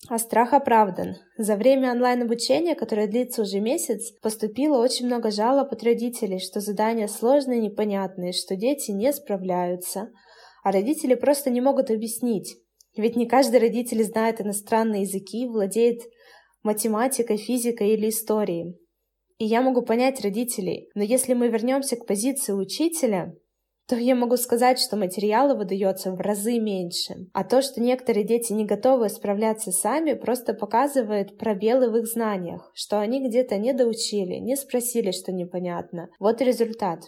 А 0.06 0.18
страх 0.18 0.52
оправдан. 0.52 1.16
За 1.37 1.56
время 1.56 1.90
онлайн-обучения, 1.90 2.76
которое 2.76 3.08
длится 3.08 3.42
уже 3.42 3.58
месяц, 3.58 4.12
поступило 4.22 4.78
очень 4.78 5.06
много 5.06 5.30
жалоб 5.30 5.72
от 5.72 5.82
родителей, 5.82 6.38
что 6.38 6.61
задания 6.61 7.08
сложные, 7.08 7.61
непонятные, 7.61 8.32
что 8.32 8.54
дети 8.54 8.92
не 8.92 9.12
справляются, 9.12 10.11
а 10.62 10.70
родители 10.70 11.14
просто 11.14 11.50
не 11.50 11.61
могут 11.61 11.90
объяснить. 11.90 12.56
Ведь 12.96 13.16
не 13.16 13.26
каждый 13.26 13.61
родитель 13.61 14.04
знает 14.04 14.40
иностранные 14.40 15.02
языки, 15.02 15.46
владеет 15.46 16.00
математикой, 16.62 17.37
физикой 17.37 17.90
или 17.90 18.08
историей. 18.08 18.78
И 19.38 19.44
я 19.44 19.62
могу 19.62 19.82
понять 19.82 20.20
родителей, 20.20 20.88
но 20.94 21.02
если 21.02 21.34
мы 21.34 21.48
вернемся 21.48 21.96
к 21.96 22.06
позиции 22.06 22.52
учителя, 22.52 23.34
то 23.88 23.96
я 23.96 24.14
могу 24.14 24.37
сказать, 24.37 24.79
что 24.79 24.96
материала 24.96 25.55
выдается 25.55 26.12
в 26.12 26.20
разы 26.20 26.59
меньше. 26.59 27.14
А 27.33 27.42
то, 27.42 27.62
что 27.62 27.81
некоторые 27.81 28.24
дети 28.24 28.53
не 28.53 28.66
готовы 28.66 29.09
справляться 29.09 29.72
сами, 29.72 30.12
просто 30.12 30.53
показывает 30.53 31.38
пробелы 31.38 31.90
в 31.90 31.96
их 31.96 32.07
знаниях, 32.07 32.70
что 32.74 33.01
они 33.01 33.27
где-то 33.27 33.57
не 33.57 33.72
доучили, 33.72 34.35
не 34.35 34.57
спросили, 34.57 35.11
что 35.11 35.33
непонятно. 35.33 36.11
Вот 36.20 36.42
результат. 36.42 37.01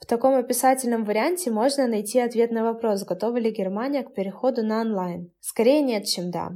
В 0.00 0.06
таком 0.06 0.34
описательном 0.34 1.04
варианте 1.04 1.50
можно 1.50 1.86
найти 1.86 2.20
ответ 2.20 2.52
на 2.52 2.64
вопрос, 2.64 3.04
готова 3.04 3.36
ли 3.36 3.50
Германия 3.50 4.02
к 4.02 4.14
переходу 4.14 4.64
на 4.64 4.80
онлайн. 4.80 5.30
Скорее 5.40 5.82
нет, 5.82 6.06
чем 6.06 6.30
да. 6.30 6.52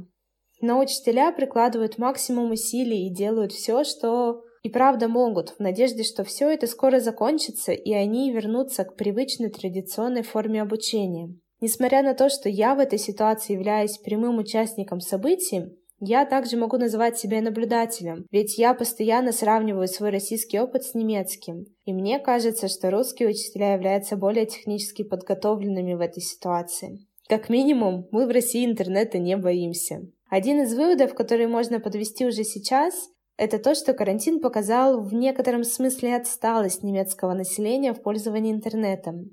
Но 0.61 0.79
учителя 0.79 1.31
прикладывают 1.31 1.99
максимум 1.99 2.51
усилий 2.51 3.07
и 3.07 3.13
делают 3.13 3.51
все, 3.51 3.83
что 3.83 4.41
и 4.63 4.69
правда 4.69 5.07
могут, 5.07 5.49
в 5.49 5.59
надежде, 5.59 6.03
что 6.03 6.23
все 6.23 6.49
это 6.49 6.67
скоро 6.67 6.99
закончится, 6.99 7.73
и 7.73 7.91
они 7.91 8.31
вернутся 8.31 8.85
к 8.85 8.95
привычной 8.95 9.49
традиционной 9.49 10.23
форме 10.23 10.61
обучения. 10.61 11.35
Несмотря 11.59 12.01
на 12.01 12.13
то, 12.13 12.29
что 12.29 12.49
я 12.49 12.73
в 12.73 12.79
этой 12.79 12.97
ситуации 12.97 13.53
являюсь 13.53 13.97
прямым 13.97 14.37
участником 14.37 15.01
событий, 15.01 15.65
я 15.99 16.25
также 16.25 16.57
могу 16.57 16.77
называть 16.77 17.17
себя 17.17 17.41
наблюдателем, 17.41 18.25
ведь 18.31 18.57
я 18.57 18.73
постоянно 18.73 19.31
сравниваю 19.31 19.87
свой 19.87 20.09
российский 20.09 20.59
опыт 20.59 20.83
с 20.83 20.93
немецким. 20.93 21.65
И 21.85 21.93
мне 21.93 22.19
кажется, 22.19 22.67
что 22.67 22.89
русские 22.91 23.29
учителя 23.29 23.73
являются 23.73 24.17
более 24.17 24.45
технически 24.45 25.03
подготовленными 25.03 25.93
в 25.93 26.01
этой 26.01 26.21
ситуации. 26.21 26.99
Как 27.29 27.49
минимум, 27.49 28.07
мы 28.11 28.27
в 28.27 28.31
России 28.31 28.65
интернета 28.65 29.17
не 29.17 29.37
боимся. 29.37 30.01
Один 30.29 30.61
из 30.61 30.73
выводов, 30.73 31.13
который 31.13 31.47
можно 31.47 31.79
подвести 31.79 32.25
уже 32.25 32.43
сейчас, 32.43 32.93
это 33.37 33.59
то, 33.59 33.75
что 33.75 33.93
карантин 33.93 34.39
показал 34.39 35.01
в 35.01 35.13
некотором 35.13 35.63
смысле 35.63 36.15
отсталость 36.15 36.83
немецкого 36.83 37.33
населения 37.33 37.93
в 37.93 38.01
пользовании 38.01 38.51
интернетом. 38.51 39.31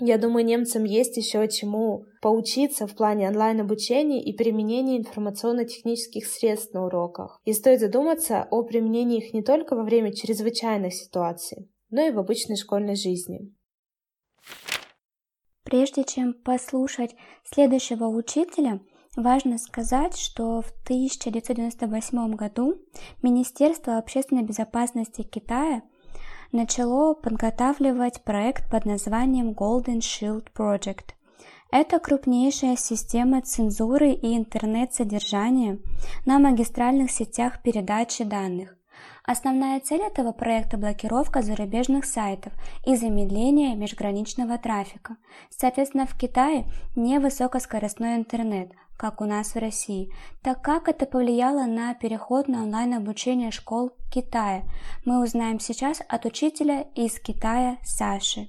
Я 0.00 0.16
думаю, 0.16 0.44
немцам 0.44 0.84
есть 0.84 1.16
еще 1.16 1.48
чему 1.48 2.04
поучиться 2.22 2.86
в 2.86 2.94
плане 2.94 3.28
онлайн-обучения 3.28 4.22
и 4.22 4.32
применения 4.32 4.96
информационно-технических 4.96 6.24
средств 6.24 6.72
на 6.72 6.86
уроках. 6.86 7.40
И 7.44 7.52
стоит 7.52 7.80
задуматься 7.80 8.46
о 8.48 8.62
применении 8.62 9.18
их 9.18 9.34
не 9.34 9.42
только 9.42 9.74
во 9.74 9.82
время 9.82 10.14
чрезвычайных 10.14 10.94
ситуаций, 10.94 11.68
но 11.90 12.02
и 12.06 12.12
в 12.12 12.18
обычной 12.18 12.56
школьной 12.56 12.94
жизни. 12.94 13.52
Прежде 15.64 16.04
чем 16.04 16.32
послушать 16.32 17.16
следующего 17.44 18.06
учителя, 18.06 18.80
Важно 19.18 19.58
сказать, 19.58 20.16
что 20.16 20.62
в 20.62 20.70
1998 20.84 22.36
году 22.36 22.76
Министерство 23.20 23.98
общественной 23.98 24.44
безопасности 24.44 25.22
Китая 25.22 25.82
начало 26.52 27.14
подготавливать 27.14 28.22
проект 28.22 28.70
под 28.70 28.84
названием 28.84 29.50
Golden 29.50 29.98
Shield 29.98 30.46
Project. 30.56 31.14
Это 31.72 31.98
крупнейшая 31.98 32.76
система 32.76 33.42
цензуры 33.42 34.12
и 34.12 34.36
интернет-содержания 34.36 35.80
на 36.24 36.38
магистральных 36.38 37.10
сетях 37.10 37.60
передачи 37.60 38.22
данных. 38.22 38.76
Основная 39.24 39.80
цель 39.80 40.02
этого 40.02 40.30
проекта– 40.30 40.76
блокировка 40.78 41.42
зарубежных 41.42 42.04
сайтов 42.04 42.52
и 42.86 42.94
замедление 42.94 43.74
межграничного 43.74 44.58
трафика. 44.58 45.16
Соответственно, 45.50 46.06
в 46.06 46.16
Китае 46.16 46.66
не 46.94 47.18
высокоскоростной 47.18 48.14
интернет, 48.14 48.70
как 48.98 49.22
у 49.22 49.24
нас 49.24 49.54
в 49.54 49.58
России. 49.58 50.12
Так 50.42 50.60
как 50.60 50.88
это 50.88 51.06
повлияло 51.06 51.64
на 51.64 51.94
переход 51.94 52.48
на 52.48 52.64
онлайн-обучение 52.64 53.50
школ 53.50 53.92
Китая, 54.12 54.64
мы 55.06 55.22
узнаем 55.22 55.60
сейчас 55.60 56.02
от 56.06 56.26
учителя 56.26 56.82
из 56.94 57.18
Китая 57.20 57.78
Саши. 57.84 58.48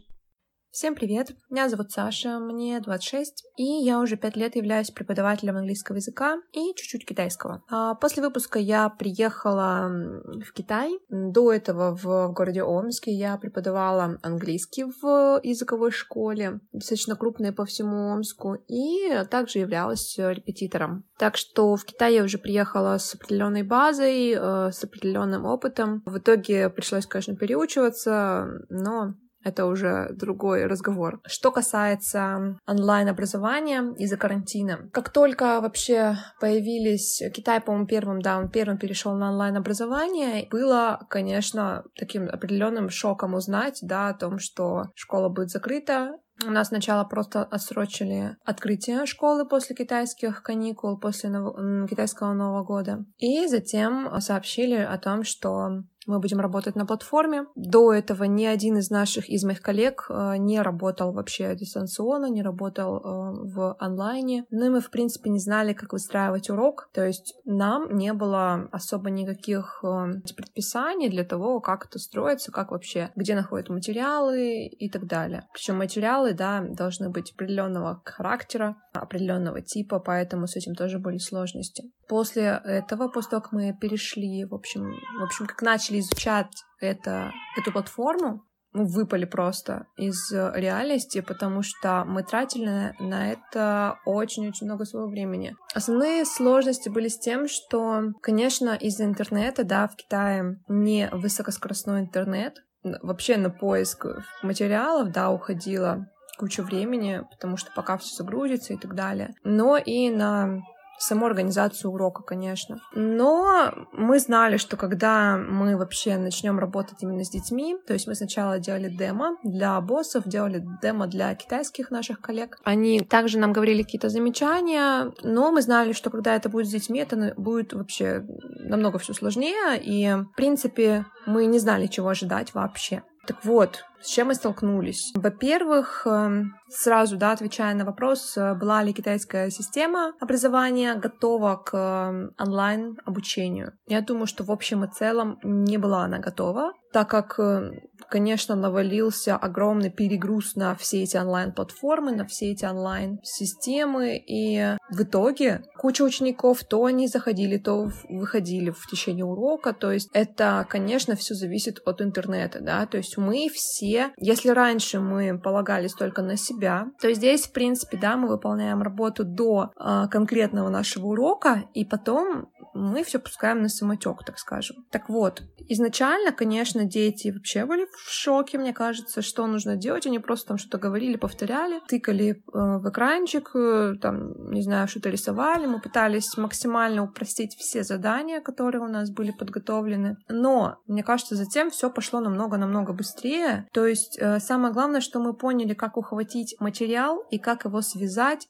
Всем 0.80 0.96
привет! 0.96 1.36
Меня 1.50 1.68
зовут 1.68 1.92
Саша, 1.92 2.40
мне 2.40 2.80
26, 2.80 3.44
и 3.58 3.66
я 3.66 4.00
уже 4.00 4.16
5 4.16 4.38
лет 4.38 4.56
являюсь 4.56 4.92
преподавателем 4.92 5.58
английского 5.58 5.98
языка 5.98 6.38
и 6.54 6.74
чуть-чуть 6.74 7.06
китайского. 7.06 7.62
А 7.70 7.96
после 7.96 8.24
выпуска 8.24 8.60
я 8.60 8.88
приехала 8.88 9.90
в 9.90 10.54
Китай. 10.54 10.98
До 11.10 11.52
этого 11.52 11.98
в 12.02 12.32
городе 12.32 12.64
Омске 12.64 13.12
я 13.12 13.36
преподавала 13.36 14.20
английский 14.24 14.86
в 14.86 15.42
языковой 15.44 15.92
школе, 15.92 16.62
достаточно 16.72 17.18
крупной 17.18 17.52
по 17.52 17.66
всему 17.66 18.14
Омску, 18.14 18.54
и 18.70 19.26
также 19.30 19.60
являлась 19.60 20.18
репетитором. 20.18 21.04
Так 21.18 21.36
что 21.36 21.76
в 21.76 21.84
Китай 21.84 22.14
я 22.14 22.24
уже 22.24 22.38
приехала 22.38 23.00
с 23.00 23.14
определенной 23.16 23.64
базой, 23.64 24.32
э, 24.32 24.72
с 24.72 24.82
определенным 24.82 25.44
опытом. 25.44 26.04
В 26.06 26.20
итоге 26.20 26.70
пришлось, 26.70 27.06
конечно, 27.06 27.36
переучиваться, 27.36 28.48
но 28.70 29.16
это 29.44 29.66
уже 29.66 30.10
другой 30.12 30.66
разговор. 30.66 31.22
Что 31.26 31.52
касается 31.52 32.58
онлайн-образования 32.68 33.94
из-за 33.98 34.18
карантина. 34.18 34.90
Как 34.92 35.10
только 35.10 35.62
вообще 35.62 36.18
появились... 36.40 37.22
Китай, 37.34 37.62
по-моему, 37.62 37.88
первым, 37.88 38.22
да, 38.22 38.38
он 38.38 38.50
первым 38.50 38.78
перешел 38.78 39.16
на 39.16 39.30
онлайн-образование, 39.30 40.48
было, 40.50 41.06
конечно, 41.10 41.84
таким 41.96 42.28
определенным 42.28 42.90
шоком 42.90 43.34
узнать, 43.34 43.80
да, 43.82 44.10
о 44.10 44.14
том, 44.14 44.40
что 44.40 44.86
школа 44.96 45.30
будет 45.30 45.50
закрыта, 45.50 46.18
у 46.46 46.52
нас 46.52 46.70
сначала 46.70 47.04
просто 47.04 47.44
отсрочили 47.44 48.38
открытие 48.46 49.06
школы 49.06 49.46
после 49.46 49.76
китайских 49.76 50.42
каникул, 50.42 50.98
после 50.98 51.30
нов... 51.30 51.56
китайского 51.90 52.34
Нового 52.34 52.64
года. 52.64 53.06
И 53.18 53.46
затем 53.48 54.10
сообщили 54.22 54.76
о 54.76 54.98
том, 54.98 55.24
что 55.24 55.84
мы 56.10 56.20
будем 56.20 56.40
работать 56.40 56.76
на 56.76 56.86
платформе. 56.86 57.46
До 57.56 57.94
этого 57.94 58.24
ни 58.24 58.46
один 58.46 58.78
из 58.78 58.90
наших, 58.90 59.30
из 59.30 59.44
моих 59.44 59.62
коллег 59.62 60.08
э, 60.10 60.38
не 60.38 60.62
работал 60.62 61.14
вообще 61.14 61.56
дистанционно, 61.56 62.26
не 62.30 62.42
работал 62.42 62.98
э, 62.98 63.02
в 63.44 63.76
онлайне. 63.80 64.46
Ну 64.50 64.66
и 64.66 64.70
мы, 64.70 64.82
в 64.82 64.90
принципе, 64.90 65.30
не 65.30 65.40
знали, 65.40 65.74
как 65.74 65.94
выстраивать 65.94 66.50
урок. 66.50 66.90
То 66.94 67.06
есть 67.06 67.36
нам 67.46 67.96
не 67.96 68.14
было 68.14 68.68
особо 68.72 69.12
никаких 69.12 69.82
э, 69.84 70.06
предписаний 70.36 71.10
для 71.10 71.24
того, 71.24 71.60
как 71.62 71.86
это 71.86 72.00
строится, 72.00 72.52
как 72.52 72.72
вообще, 72.72 73.12
где 73.16 73.36
находят 73.36 73.70
материалы 73.70 74.66
и 74.66 74.90
так 74.90 75.06
далее. 75.06 75.48
Причем 75.54 75.78
материалы, 75.78 76.34
да, 76.34 76.62
должны 76.62 77.10
быть 77.10 77.32
определенного 77.34 78.02
характера, 78.04 78.78
определенного 78.94 79.62
типа, 79.62 80.00
поэтому 80.00 80.48
с 80.48 80.56
этим 80.56 80.74
тоже 80.74 80.98
были 80.98 81.20
сложности. 81.20 81.84
После 82.08 82.60
этого, 82.66 83.08
после 83.08 83.30
того, 83.30 83.44
как 83.44 83.52
мы 83.52 83.78
перешли, 83.80 84.44
в 84.46 84.56
общем, 84.56 84.92
в 85.20 85.24
общем, 85.24 85.46
как 85.46 85.62
начали 85.62 85.99
изучать 86.00 86.52
это, 86.80 87.32
эту 87.58 87.72
платформу, 87.72 88.44
мы 88.72 88.86
выпали 88.86 89.26
просто 89.26 89.88
из 89.98 90.32
реальности, 90.32 91.22
потому 91.22 91.64
что 91.64 92.04
мы 92.06 92.24
тратили 92.24 92.94
на 93.00 93.32
это 93.32 93.98
очень-очень 94.06 94.68
много 94.68 94.86
своего 94.86 95.10
времени. 95.10 95.56
Основные 95.74 96.24
сложности 96.26 96.88
были 96.88 97.08
с 97.08 97.18
тем, 97.18 97.48
что, 97.48 98.12
конечно, 98.22 98.76
из-за 98.76 99.06
интернета, 99.06 99.64
да, 99.64 99.88
в 99.88 99.96
Китае 99.96 100.60
не 100.68 101.10
высокоскоростной 101.12 102.02
интернет, 102.02 102.64
вообще 102.84 103.38
на 103.38 103.50
поиск 103.50 104.06
материалов, 104.44 105.12
да, 105.12 105.32
уходило 105.32 106.06
кучу 106.38 106.64
времени, 106.64 107.24
потому 107.32 107.58
что 107.58 107.72
пока 107.76 107.98
все 107.98 108.16
загрузится 108.16 108.74
и 108.74 108.78
так 108.78 108.96
далее. 108.96 109.34
Но 109.44 109.78
и 109.78 110.10
на 110.10 110.62
саму 111.00 111.26
организацию 111.26 111.92
урока, 111.92 112.22
конечно. 112.24 112.82
Но 112.94 113.74
мы 113.94 114.20
знали, 114.20 114.58
что 114.58 114.78
когда 114.78 115.38
мы 115.38 115.78
вообще 115.78 116.18
начнем 116.18 116.60
работать 116.60 117.02
именно 117.02 117.24
с 117.24 117.30
детьми, 117.30 117.78
то 117.88 117.94
есть 117.94 118.08
мы 118.08 118.16
сначала 118.16 118.60
делали 118.60 118.90
демо 118.90 119.38
для 119.44 119.80
боссов, 119.82 120.28
делали 120.28 120.64
демо 120.82 121.08
для 121.08 121.34
китайских 121.36 121.90
наших 121.90 122.22
коллег. 122.22 122.60
Они 122.64 123.00
также 123.00 123.40
нам 123.40 123.54
говорили 123.54 123.84
какие-то 123.84 124.10
замечания, 124.10 125.12
но 125.24 125.52
мы 125.52 125.62
знали, 125.62 125.94
что 125.94 126.10
когда 126.10 126.36
это 126.36 126.50
будет 126.50 126.68
с 126.68 126.72
детьми, 126.72 127.00
это 127.00 127.34
будет 127.38 127.74
вообще 127.74 128.26
намного 128.60 129.00
все 129.00 129.14
сложнее, 129.14 129.80
и, 129.82 130.14
в 130.14 130.36
принципе, 130.36 131.06
мы 131.26 131.46
не 131.46 131.60
знали, 131.60 131.88
чего 131.88 132.10
ожидать 132.10 132.54
вообще. 132.54 133.04
Так 133.26 133.46
вот, 133.46 133.86
с 134.02 134.08
чем 134.08 134.28
мы 134.28 134.36
столкнулись? 134.36 135.12
Во-первых, 135.16 136.06
эм, 136.06 136.56
сразу, 136.70 137.18
да, 137.18 137.32
отвечая 137.32 137.74
на 137.76 137.86
вопрос, 137.86 138.38
э, 138.38 138.54
была 138.54 138.84
ли 138.84 138.94
китайская 138.94 139.50
система 139.50 140.14
образования 140.20 140.96
готова 140.96 141.58
к 141.58 141.76
эм, 141.76 142.32
онлайн-обучению. 142.40 143.74
Я 143.88 144.02
думаю, 144.02 144.28
что 144.28 144.44
в 144.44 144.52
общем 144.52 144.84
и 144.84 144.88
целом 144.88 145.38
не 145.44 145.78
была 145.78 146.06
она 146.06 146.20
готова, 146.20 146.74
так 146.94 147.10
как, 147.10 147.40
э, 147.40 147.72
конечно, 148.10 148.56
навалился 148.56 149.36
огромный 149.36 149.92
перегруз 149.92 150.56
на 150.56 150.76
все 150.76 151.04
эти 151.04 151.18
онлайн-платформы, 151.18 152.12
на 152.12 152.26
все 152.26 152.52
эти 152.52 152.66
онлайн-системы, 152.66 154.18
и 154.18 154.78
в 154.90 155.04
итоге 155.04 155.62
куча 155.78 156.04
учеников 156.04 156.64
то 156.64 156.86
они 156.86 157.08
заходили, 157.08 157.58
то 157.58 157.90
выходили 158.10 158.72
в 158.72 158.88
течение 158.88 159.26
урока, 159.26 159.74
то 159.74 159.92
есть 159.92 160.10
это, 160.14 160.66
конечно, 160.70 161.16
все 161.16 161.36
зависит 161.36 161.82
от 161.86 162.02
интернета, 162.02 162.60
да, 162.62 162.86
то 162.86 162.98
есть 162.98 163.18
мы 163.18 163.50
все 163.54 163.89
семье. 163.90 164.12
Если 164.18 164.50
раньше 164.50 165.00
мы 165.00 165.38
полагались 165.38 165.94
только 165.94 166.22
на 166.22 166.38
себя, 166.38 166.88
то 167.02 167.12
здесь, 167.14 167.48
в 167.48 167.52
принципе, 167.52 167.98
да, 167.98 168.16
мы 168.16 168.28
выполняем 168.28 168.82
работу 168.82 169.24
до 169.24 169.72
э, 169.76 170.08
конкретного 170.10 170.70
нашего 170.70 171.08
урока, 171.08 171.64
и 171.74 171.86
потом 171.86 172.50
мы 172.80 173.04
все 173.04 173.20
пускаем 173.20 173.62
на 173.62 173.70
самотек, 173.70 174.24
так 174.26 174.40
скажем. 174.40 174.86
Так 174.92 175.10
вот, 175.10 175.44
изначально, 175.68 176.32
конечно, 176.32 176.86
дети 176.86 177.30
вообще 177.30 177.66
были 177.66 177.86
в 177.86 178.10
шоке, 178.10 178.58
мне 178.58 178.74
кажется, 178.74 179.22
что 179.22 179.46
нужно 179.48 179.76
делать. 179.76 180.08
Они 180.08 180.20
просто 180.20 180.50
там 180.50 180.58
что-то 180.58 180.78
говорили, 180.78 181.18
повторяли, 181.18 181.82
тыкали 181.88 182.32
э, 182.32 182.40
в 182.54 182.90
экранчик, 182.90 183.52
э, 183.54 183.96
там, 184.02 184.52
не 184.52 184.62
знаю, 184.62 184.88
что-то 184.88 185.10
рисовали. 185.10 185.66
Мы 185.66 185.82
пытались 185.82 186.38
максимально 186.38 187.04
упростить 187.04 187.56
все 187.58 187.84
задания, 187.84 188.42
которые 188.42 188.82
у 188.82 188.88
нас 188.88 189.12
были 189.12 189.32
подготовлены. 189.32 190.18
Но, 190.30 190.78
мне 190.88 191.04
кажется, 191.04 191.36
затем 191.36 191.70
все 191.70 191.90
пошло 191.90 192.20
намного-намного 192.20 192.94
быстрее. 192.94 193.68
То 193.74 193.86
есть 193.86 194.18
э, 194.20 194.40
самое 194.40 194.74
главное, 194.74 195.02
что 195.02 195.20
мы 195.20 195.34
поняли, 195.34 195.74
как 195.74 195.98
ухватить 195.98 196.56
материал 196.60 197.24
и 197.30 197.38
как 197.38 197.66
его 197.66 197.82
связать 197.82 198.48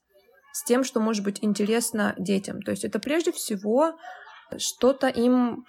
с 0.52 0.64
тем, 0.64 0.84
что 0.84 1.00
может 1.00 1.24
быть 1.24 1.40
интересно 1.42 2.14
детям. 2.18 2.62
То 2.62 2.72
есть 2.72 2.84
это 2.84 3.00
прежде 3.00 3.32
всего 3.32 3.94
что-то 4.58 5.08
им 5.08 5.66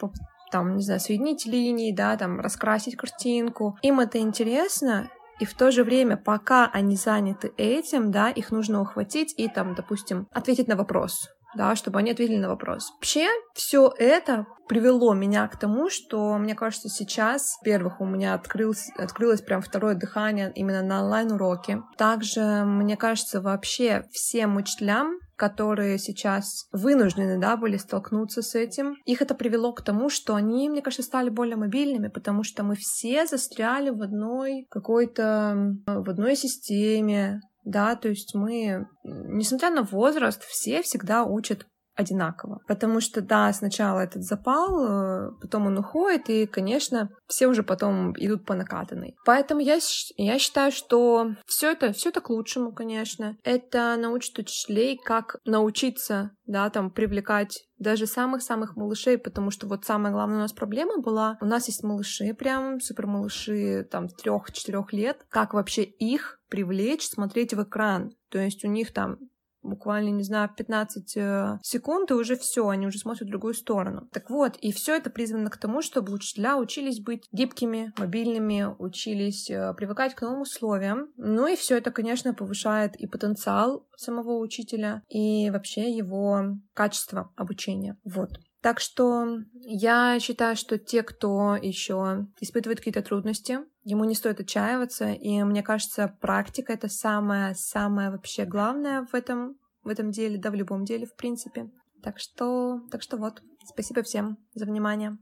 там, 0.51 0.77
не 0.77 0.83
знаю, 0.83 1.01
соединить 1.01 1.47
линии, 1.47 1.93
да, 1.93 2.17
там, 2.17 2.41
раскрасить 2.41 2.97
картинку. 2.97 3.79
Им 3.83 4.01
это 4.01 4.19
интересно, 4.19 5.09
и 5.39 5.45
в 5.45 5.55
то 5.55 5.71
же 5.71 5.85
время, 5.85 6.17
пока 6.17 6.67
они 6.67 6.97
заняты 6.97 7.53
этим, 7.57 8.11
да, 8.11 8.31
их 8.31 8.51
нужно 8.51 8.83
ухватить 8.83 9.33
и 9.37 9.49
там, 9.49 9.75
допустим, 9.75 10.27
ответить 10.33 10.69
на 10.69 10.77
вопрос 10.77 11.29
да, 11.55 11.75
чтобы 11.77 11.99
они 11.99 12.13
ответили 12.13 12.39
на 12.39 12.49
вопрос. 12.49 12.93
Вообще, 12.95 13.29
все 13.55 13.93
это 13.99 14.47
привело 14.69 15.15
меня 15.15 15.49
к 15.49 15.59
тому, 15.59 15.91
что, 15.91 16.39
мне 16.39 16.55
кажется, 16.55 16.89
сейчас, 16.89 17.57
во-первых, 17.61 18.01
у 18.01 18.07
меня 18.07 18.35
открылось, 18.35 18.91
открылось 18.97 19.41
прям 19.41 19.61
второе 19.61 19.95
дыхание 19.95 20.53
именно 20.55 20.83
на 20.83 21.03
онлайн-уроке. 21.03 21.83
Также, 21.99 22.65
мне 22.65 22.97
кажется, 22.97 23.41
вообще 23.41 24.05
всем 24.13 24.57
учителям, 24.57 25.19
которые 25.41 25.97
сейчас 25.99 26.69
вынуждены, 26.71 27.41
да, 27.41 27.57
были 27.57 27.79
столкнуться 27.79 28.43
с 28.43 28.55
этим. 28.55 28.97
Их 29.07 29.23
это 29.23 29.35
привело 29.35 29.73
к 29.73 29.81
тому, 29.81 30.11
что 30.11 30.35
они, 30.35 30.69
мне 30.69 30.83
кажется, 30.83 31.03
стали 31.03 31.31
более 31.31 31.57
мобильными, 31.57 32.09
потому 32.09 32.43
что 32.45 32.63
мы 32.63 32.77
все 32.77 33.25
застряли 33.25 33.89
в 33.89 34.03
одной 34.03 34.67
какой-то, 34.69 35.77
в 35.87 36.11
одной 36.11 36.37
системе, 36.37 37.41
да, 37.65 37.97
то 37.97 38.09
есть 38.09 38.35
мы, 38.35 38.87
несмотря 39.03 39.71
на 39.71 39.83
возраст, 39.83 40.43
все 40.45 40.83
всегда 40.83 41.25
учат 41.25 41.67
одинаково. 42.01 42.61
Потому 42.67 43.01
что, 43.01 43.21
да, 43.21 43.53
сначала 43.53 44.01
этот 44.01 44.23
запал, 44.23 44.85
э, 44.85 45.31
потом 45.41 45.67
он 45.67 45.79
уходит, 45.79 46.29
и, 46.29 46.47
конечно, 46.47 47.11
все 47.27 47.47
уже 47.47 47.63
потом 47.63 48.13
идут 48.19 48.45
по 48.45 48.55
накатанной. 48.55 49.15
Поэтому 49.25 49.61
я, 49.61 49.79
я 50.17 50.39
считаю, 50.39 50.73
что 50.73 51.35
все 51.47 51.73
это, 51.73 51.93
все 51.93 52.09
это 52.09 52.21
к 52.21 52.31
лучшему, 52.31 52.73
конечно. 52.73 53.37
Это 53.45 53.97
научит 53.97 54.39
учителей, 54.39 54.99
как 55.03 55.37
научиться, 55.45 56.33
да, 56.47 56.69
там, 56.71 56.91
привлекать 56.91 57.65
даже 57.79 58.07
самых-самых 58.07 58.77
малышей, 58.77 59.17
потому 59.17 59.51
что 59.51 59.67
вот 59.67 59.85
самая 59.85 60.13
главная 60.13 60.37
у 60.37 60.41
нас 60.41 60.53
проблема 60.53 60.99
была, 60.99 61.39
у 61.41 61.47
нас 61.47 61.69
есть 61.69 61.83
малыши, 61.83 62.35
прям 62.35 62.81
супер 62.81 63.07
малыши, 63.07 63.89
там, 63.91 64.09
трех-четырех 64.09 64.93
лет, 64.93 65.25
как 65.31 65.55
вообще 65.55 65.83
их 65.83 66.41
привлечь 66.51 67.09
смотреть 67.09 67.55
в 67.55 67.63
экран. 67.63 68.13
То 68.31 68.39
есть 68.39 68.65
у 68.65 68.69
них 68.69 68.93
там 68.93 69.19
буквально, 69.63 70.11
не 70.11 70.23
знаю, 70.23 70.51
15 70.57 71.17
э, 71.17 71.59
секунд, 71.63 72.11
и 72.11 72.15
уже 72.15 72.37
все, 72.37 72.69
они 72.69 72.87
уже 72.87 72.99
смотрят 72.99 73.29
в 73.29 73.31
другую 73.31 73.55
сторону. 73.55 74.09
Так 74.13 74.31
вот, 74.31 74.57
и 74.57 74.73
все 74.73 74.97
это 74.97 75.11
призвано 75.11 75.51
к 75.51 75.57
тому, 75.57 75.83
чтобы 75.83 76.13
учителя 76.13 76.57
учились 76.57 77.01
быть 77.01 77.27
гибкими, 77.33 77.93
мобильными, 77.99 78.67
учились 78.79 79.51
э, 79.51 79.75
привыкать 79.75 80.15
к 80.15 80.23
новым 80.23 80.43
условиям. 80.43 81.09
Ну 81.17 81.47
и 81.47 81.57
все 81.57 81.79
это, 81.79 81.91
конечно, 81.91 82.35
повышает 82.35 82.97
и 82.97 83.07
потенциал 83.07 83.87
самого 83.97 84.39
учителя, 84.39 85.03
и 85.09 85.51
вообще 85.51 85.91
его 85.91 86.57
качество 86.75 87.33
обучения. 87.37 87.97
Вот. 88.05 88.31
Так 88.61 88.79
что 88.79 89.39
я 89.55 90.19
считаю, 90.21 90.55
что 90.55 90.79
те, 90.79 91.03
кто 91.03 91.57
еще 91.57 92.27
испытывает 92.41 92.79
какие-то 92.79 93.03
трудности, 93.03 93.61
ему 93.85 94.05
не 94.05 94.15
стоит 94.15 94.41
отчаиваться, 94.41 95.13
и 95.13 95.43
мне 95.45 95.63
кажется, 95.63 96.15
практика— 96.21 96.73
это 96.75 96.89
самое-самое 96.89 98.11
вообще 98.11 98.45
главное 98.45 99.07
в 99.11 99.15
этом, 99.15 99.59
в 99.83 99.89
этом 99.89 100.11
деле, 100.11 100.37
да, 100.37 100.51
в 100.51 100.55
любом 100.55 100.85
деле, 100.85 101.07
в 101.07 101.17
принципе. 101.17 101.71
Так 102.03 102.19
что, 102.19 102.83
так 102.91 103.03
что 103.03 103.17
вот, 103.17 103.43
спасибо 103.65 104.03
всем 104.03 104.37
за 104.55 104.67
внимание. 104.67 105.17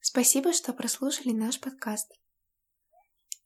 Спасибо, 0.00 0.52
что 0.52 0.72
прослушали 0.72 1.32
наш 1.32 1.60
подкаст. 1.60 2.12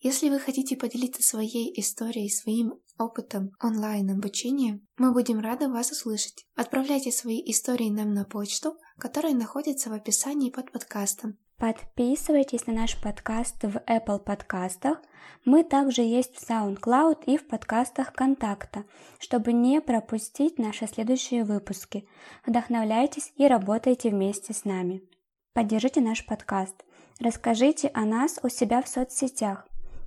Если 0.00 0.28
вы 0.28 0.38
хотите 0.38 0.76
поделиться 0.76 1.22
своей 1.22 1.72
историей, 1.80 2.28
своим 2.28 2.74
опытом 2.98 3.52
онлайн-обучения, 3.62 4.80
мы 4.98 5.12
будем 5.12 5.40
рады 5.40 5.68
вас 5.68 5.90
услышать. 5.90 6.44
Отправляйте 6.54 7.10
свои 7.10 7.42
истории 7.50 7.88
нам 7.88 8.12
на 8.12 8.24
почту, 8.24 8.76
которая 8.98 9.34
находится 9.34 9.88
в 9.88 9.94
описании 9.94 10.50
под 10.50 10.70
подкастом. 10.70 11.38
Подписывайтесь 11.58 12.66
на 12.66 12.74
наш 12.74 13.00
подкаст 13.00 13.62
в 13.62 13.76
Apple 13.88 14.18
подкастах. 14.18 14.98
Мы 15.46 15.64
также 15.64 16.02
есть 16.02 16.36
в 16.36 16.46
SoundCloud 16.46 17.24
и 17.24 17.38
в 17.38 17.46
подкастах 17.48 18.12
Контакта, 18.12 18.84
чтобы 19.18 19.54
не 19.54 19.80
пропустить 19.80 20.58
наши 20.58 20.86
следующие 20.86 21.44
выпуски. 21.44 22.06
Вдохновляйтесь 22.44 23.32
и 23.36 23.46
работайте 23.46 24.10
вместе 24.10 24.52
с 24.52 24.66
нами. 24.66 25.02
Поддержите 25.54 26.02
наш 26.02 26.26
подкаст. 26.26 26.84
Расскажите 27.18 27.88
о 27.94 28.04
нас 28.04 28.38
у 28.42 28.50
себя 28.50 28.82
в 28.82 28.88
соцсетях. 28.88 29.66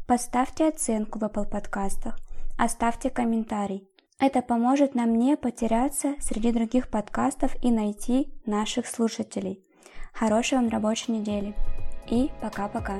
Поставьте 0.09 0.67
оценку 0.67 1.19
в 1.19 1.23
Apple 1.23 1.47
подкастах. 1.47 2.17
Оставьте 2.57 3.11
комментарий. 3.11 3.87
Это 4.17 4.41
поможет 4.41 4.95
нам 4.95 5.13
не 5.19 5.37
потеряться 5.37 6.15
среди 6.19 6.51
других 6.51 6.89
подкастов 6.89 7.55
и 7.63 7.69
найти 7.69 8.27
наших 8.43 8.87
слушателей. 8.87 9.63
Хорошей 10.11 10.57
вам 10.57 10.69
рабочей 10.69 11.11
недели. 11.11 11.53
И 12.09 12.31
пока-пока. 12.41 12.95